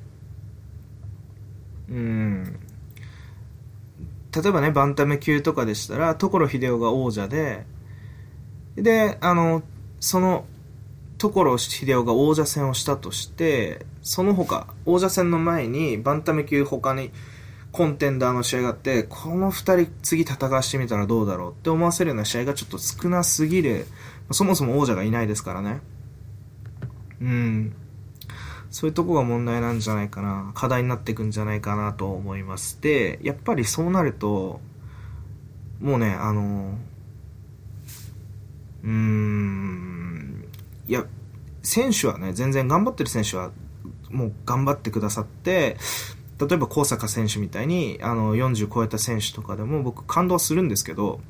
[1.88, 2.58] うん、
[4.34, 7.64] 例えばね、バンタム級とかでしたら、所秀夫が王者で、
[8.76, 9.62] で、あの、
[10.00, 10.44] その、
[11.18, 17.10] 所秀夫が王者戦をしたとして、その他、王者戦の前に、バンタム級他に、
[17.76, 23.86] コンテンダーの試合があって、この二人次戦わしてみたらどうだろうって思わせるような試合がちょっと少なすぎる。
[24.30, 25.82] そもそも王者がいないですからね。
[27.20, 27.74] うん。
[28.70, 32.80] そういうとこが問題なんじゃないかな、課題になっていくんじゃないかなと思います。
[32.80, 34.62] で、やっぱりそうなると、
[35.78, 36.78] もうね、あの、
[38.84, 40.48] うーん、
[40.88, 41.04] いや、
[41.62, 43.50] 選手はね、全然頑張ってる選手は、
[44.10, 45.76] もう頑張ってくださって、
[46.38, 51.20] 例えば高坂選手みたいに、あの、40超えた選手とかでも僕感動するんですけど、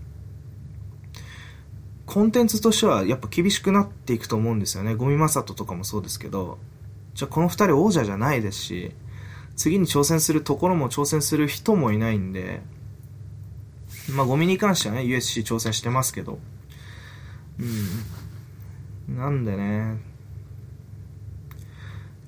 [2.06, 4.94] コンテンツとしてはやっぱ厳しくなっていくと思うんですよね。
[4.94, 6.58] ゴミマサトとかもそうですけど、
[7.14, 8.92] じゃあこの2人王者じゃないですし、
[9.56, 12.62] 次に挑戦するところも挑戦する人もいないんで、
[14.12, 16.38] まあゴミに関してはね、USC 挑戦してますけど、
[19.08, 19.16] うん。
[19.16, 19.98] なんでね、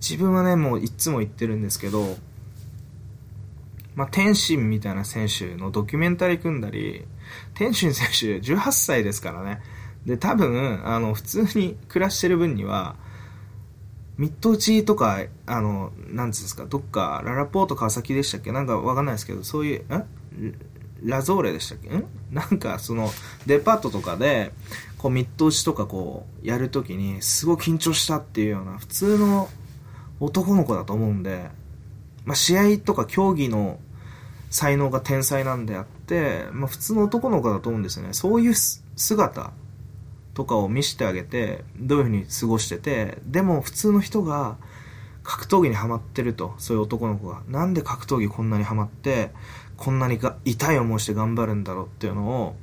[0.01, 2.17] 自分はね、もういつも言ってるんですけど、
[3.99, 7.05] まあ、天心みたいな選手のドキュメンタリー組んだり、
[7.55, 8.07] 天心選
[8.41, 9.61] 手18歳ですからね。
[10.07, 12.95] で、多分、あの、普通に暮らしてる分には、
[14.17, 18.53] ミッド打ちとか、あの、なんつうんですか、どっか、ララポート川崎でしたっけ？
[18.53, 20.05] なんかわかんないですけど、そういう、ん
[21.03, 21.89] ラゾーレでしたっけ？
[21.89, 22.05] ん？
[22.31, 23.11] なんか、その、
[23.47, 24.53] デパートとかで、
[24.97, 29.49] こう、ミッド打ちとかこう、やるときに、すごい緊張したっていうような、普通の
[30.21, 31.51] 男の子だと思うんで、
[32.25, 33.81] まあ、試合とか競技の
[34.51, 38.15] 才能が天才なんであって、まあ、普通の男の子だと思うんですよね。
[38.15, 39.53] そういう姿
[40.35, 44.57] とかを見せてあげて、どういうふうに過ごしてて、でも普通の人が
[45.23, 47.43] 格闘技にハマってると、そういう男の子が。
[47.49, 49.31] なんで格闘技こんなにハマって、
[49.77, 52.57] こんなにが痛い思いして頑張るんだろうっていうのを、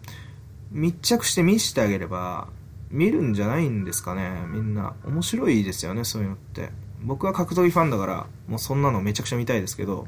[0.72, 2.48] 密着して見せてあげれば、
[2.90, 4.94] 見るんじゃないんですかね、みんな。
[5.06, 6.72] 面白いですよね、そういうのって。
[7.04, 10.06] 僕は格闘技ファンだから、もうそんなのめちゃくちゃ見たいですけど、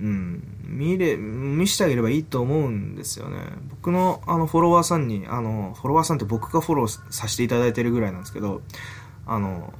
[0.00, 3.38] うん、見れ、見せてあげればいいと思うんですよね。
[3.70, 8.62] 僕のあのフォロワーさんに、あの、フォロワーさんって僕がフォローさせていただいてるぐらいなんですけど、
[9.26, 9.72] あの、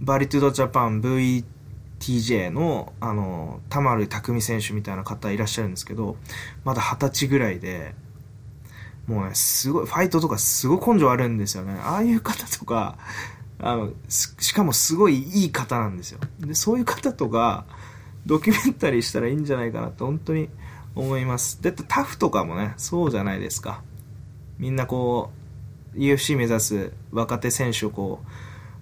[0.00, 6.16] バリトゥドジャパン VTJ の、あの、田丸匠選手みたいな方いらっしゃるんですけど、
[6.64, 7.94] まだ二十歳ぐらいで、
[9.06, 11.78] もうね、すごい、ファイトとかすごい根性あるんですよね。
[11.82, 12.98] ああいう方とか、
[13.58, 16.20] あの、しかもすごいいい方なんですよ。
[16.40, 17.66] で、そういう方とか、
[18.26, 20.48] ドキュメンタリーしたらいいんじゃないかなと本当に
[20.96, 21.62] 思います。
[21.62, 23.82] だってタフとかもね、そうじゃないですか。
[24.58, 25.30] みんなこ
[25.94, 28.28] う、UFC 目指す若手選手をこう、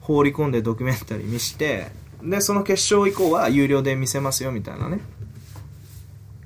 [0.00, 1.92] 放り込んでドキュメンタリー見して、
[2.22, 5.00] で、その決勝以降は有料で見せますよみたいなね。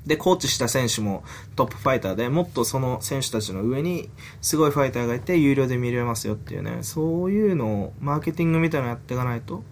[0.06, 1.22] で、コーチした選手も
[1.54, 4.08] トップファイターで、もっとその選手たちの上に
[4.40, 9.62] すごいファイターがいて、有料で見れますよっていうね、そういうのをマーケティングみたいなのやっていかないと、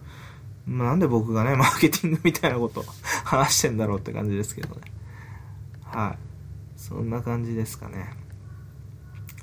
[0.67, 2.85] まあ、なんで僕がね、マーケティングみたいなこと
[3.25, 4.81] 話してんだろうって感じですけどね。
[5.85, 6.19] はい。
[6.77, 8.13] そんな感じですかね。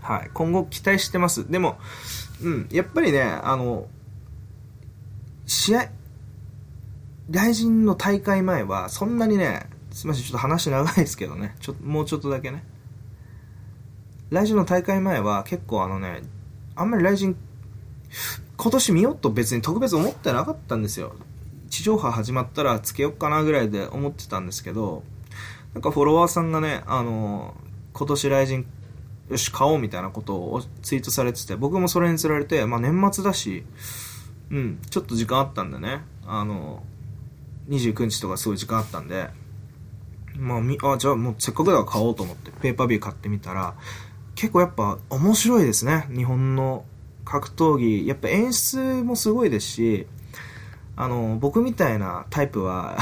[0.01, 0.29] はい。
[0.33, 1.49] 今後期待してます。
[1.49, 1.79] でも、
[2.41, 3.87] うん、やっぱりね、あの、
[5.45, 5.89] 試合、
[7.29, 12.65] 大臣の大会前は、そんなにね、すみません、ちょっと話長いですけどね、ちょっともうちょっとだけね。
[14.29, 16.21] 来人の大会前は結構あのね、
[16.75, 17.37] あんまり来人、
[18.57, 21.15] 今年見ようと別に特別思ってなかったんですよ。
[21.69, 25.03] 地上波始まったらつけよっかなぐらいで思ってたんですけど、
[25.73, 27.55] なんかフォロワーさんがね、あの、
[27.93, 28.65] 今年来人、
[29.29, 33.63] よし、買おうみたいなことをツイートされてて、僕もそれにつられて、まあ年末だし、
[34.51, 36.83] うん、ちょっと時間あったんでね、あの、
[37.69, 39.29] 29日とかすごい時間あったんで、
[40.37, 43.75] まあ、み、あ、じゃあもうせっかくだから買おうと思って、ペーパービュー買ってみたら、
[44.35, 46.07] 結構やっぱ面白いですね。
[46.13, 46.85] 日本の
[47.25, 48.07] 格闘技。
[48.07, 50.07] やっぱ演出もすごいですし、
[50.95, 52.97] あの、僕みたいなタイプは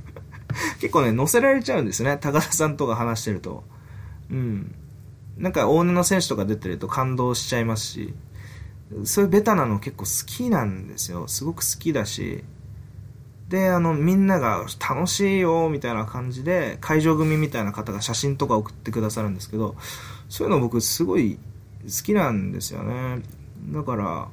[0.80, 2.18] 結構ね、乗せられちゃうんですね。
[2.20, 3.64] 高田さんとか話してると。
[4.30, 4.74] うん。
[5.36, 8.14] なんか大根の選手とか出てると感動しちゃいますし、
[9.04, 11.26] そういうベタなの結構好きなんですよ。
[11.28, 12.44] すごく好きだし。
[13.48, 19.76] で、あの、みんなが楽しいよ、みたいな感じで、会場組みたいな方が写真とか送ってくださるんですけど、
[20.28, 21.38] そういうの僕すごい
[21.84, 23.22] 好きなんですよね。
[23.68, 24.28] だから、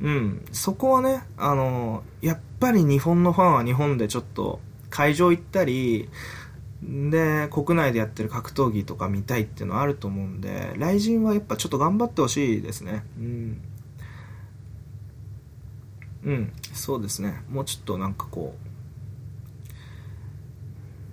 [0.00, 6.08] うん、そこはね、あの、やっぱり日本のファンは日本でちょっと会場行ったり、
[6.82, 13.04] で、国内でやってる格闘技とか見たいっていうのはあると思うんで、雷神はやっぱちょっと頑張ってほしいですね。
[13.18, 13.60] うん。
[16.24, 17.42] うん、そうですね。
[17.48, 18.56] もうちょっとなんかこ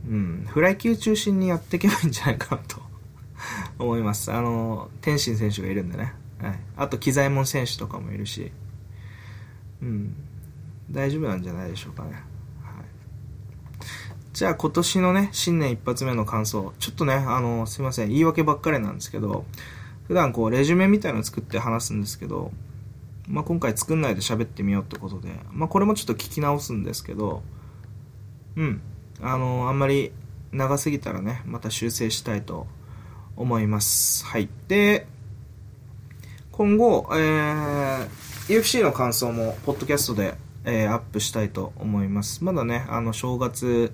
[0.08, 2.82] う、うん、フライ級中心にやっていけばいいんじゃないかなと
[3.78, 4.32] 思います。
[4.32, 6.14] あの、天心選手がいるんでね。
[6.42, 6.60] はい。
[6.78, 8.52] あと、機材門選手とかもいるし、
[9.82, 10.16] うん、
[10.92, 12.12] 大丈夫なんじゃないでしょうかね。
[12.12, 12.24] はい。
[14.34, 16.74] じゃあ、今年のね、新年一発目の感想。
[16.80, 18.10] ちょっとね、あの、すいません。
[18.10, 19.46] 言い訳ばっかりなんですけど、
[20.08, 22.52] 普段こう、レジュメみたいの作って話すんですけど、
[23.28, 27.44] まあ、今回作んないで喋ってみようってことで、まあ、これもちょっと聞き直すんですけど、
[28.56, 28.82] うん。
[29.22, 30.12] あの、あんまり
[30.52, 32.66] 長すぎたらね、また修正したいと
[33.36, 34.26] 思います。
[34.26, 34.50] はい。
[34.68, 35.08] で、
[36.60, 38.08] 今後、えー、
[38.50, 40.34] UFC の感想も、ポッドキャストで、
[40.66, 42.44] えー、アップしたいと思います。
[42.44, 43.94] まだね、あの、正月、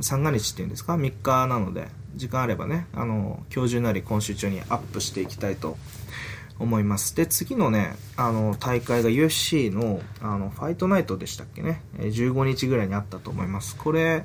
[0.00, 5.76] 三が日っていうんですか ?3 日なので、時間あればね、あの、今日中なり今週中にアップしていきたいと
[6.58, 7.14] 思います。
[7.16, 13.76] で、次のね、あの、大会が UFC の、あの、ファイトナイトでしたっけね？15日ぐらいにあったと思います。
[13.76, 14.24] これ、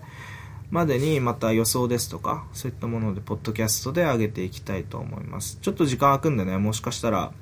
[0.72, 5.58] までにまた予想ですとか、そういったもので、ポッドキャストで上げていきたいと思います。
[5.62, 7.34] ちょっと時間空くんでね、もしかしたら、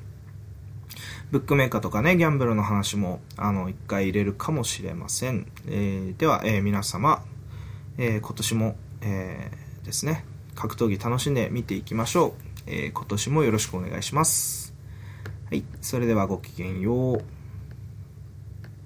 [1.32, 5.51] ブックメーカーとかね、ギャンブルの話も、あの、一回入れるかもしれません。
[5.67, 7.23] えー、では、えー、皆様、
[7.97, 10.25] えー、今年も、えー、ですね、
[10.55, 12.34] 格闘技楽しんで見ていきましょう。
[12.65, 14.73] えー、今年もよろしくお願いします。
[15.49, 17.37] はい、それではごきげんよう。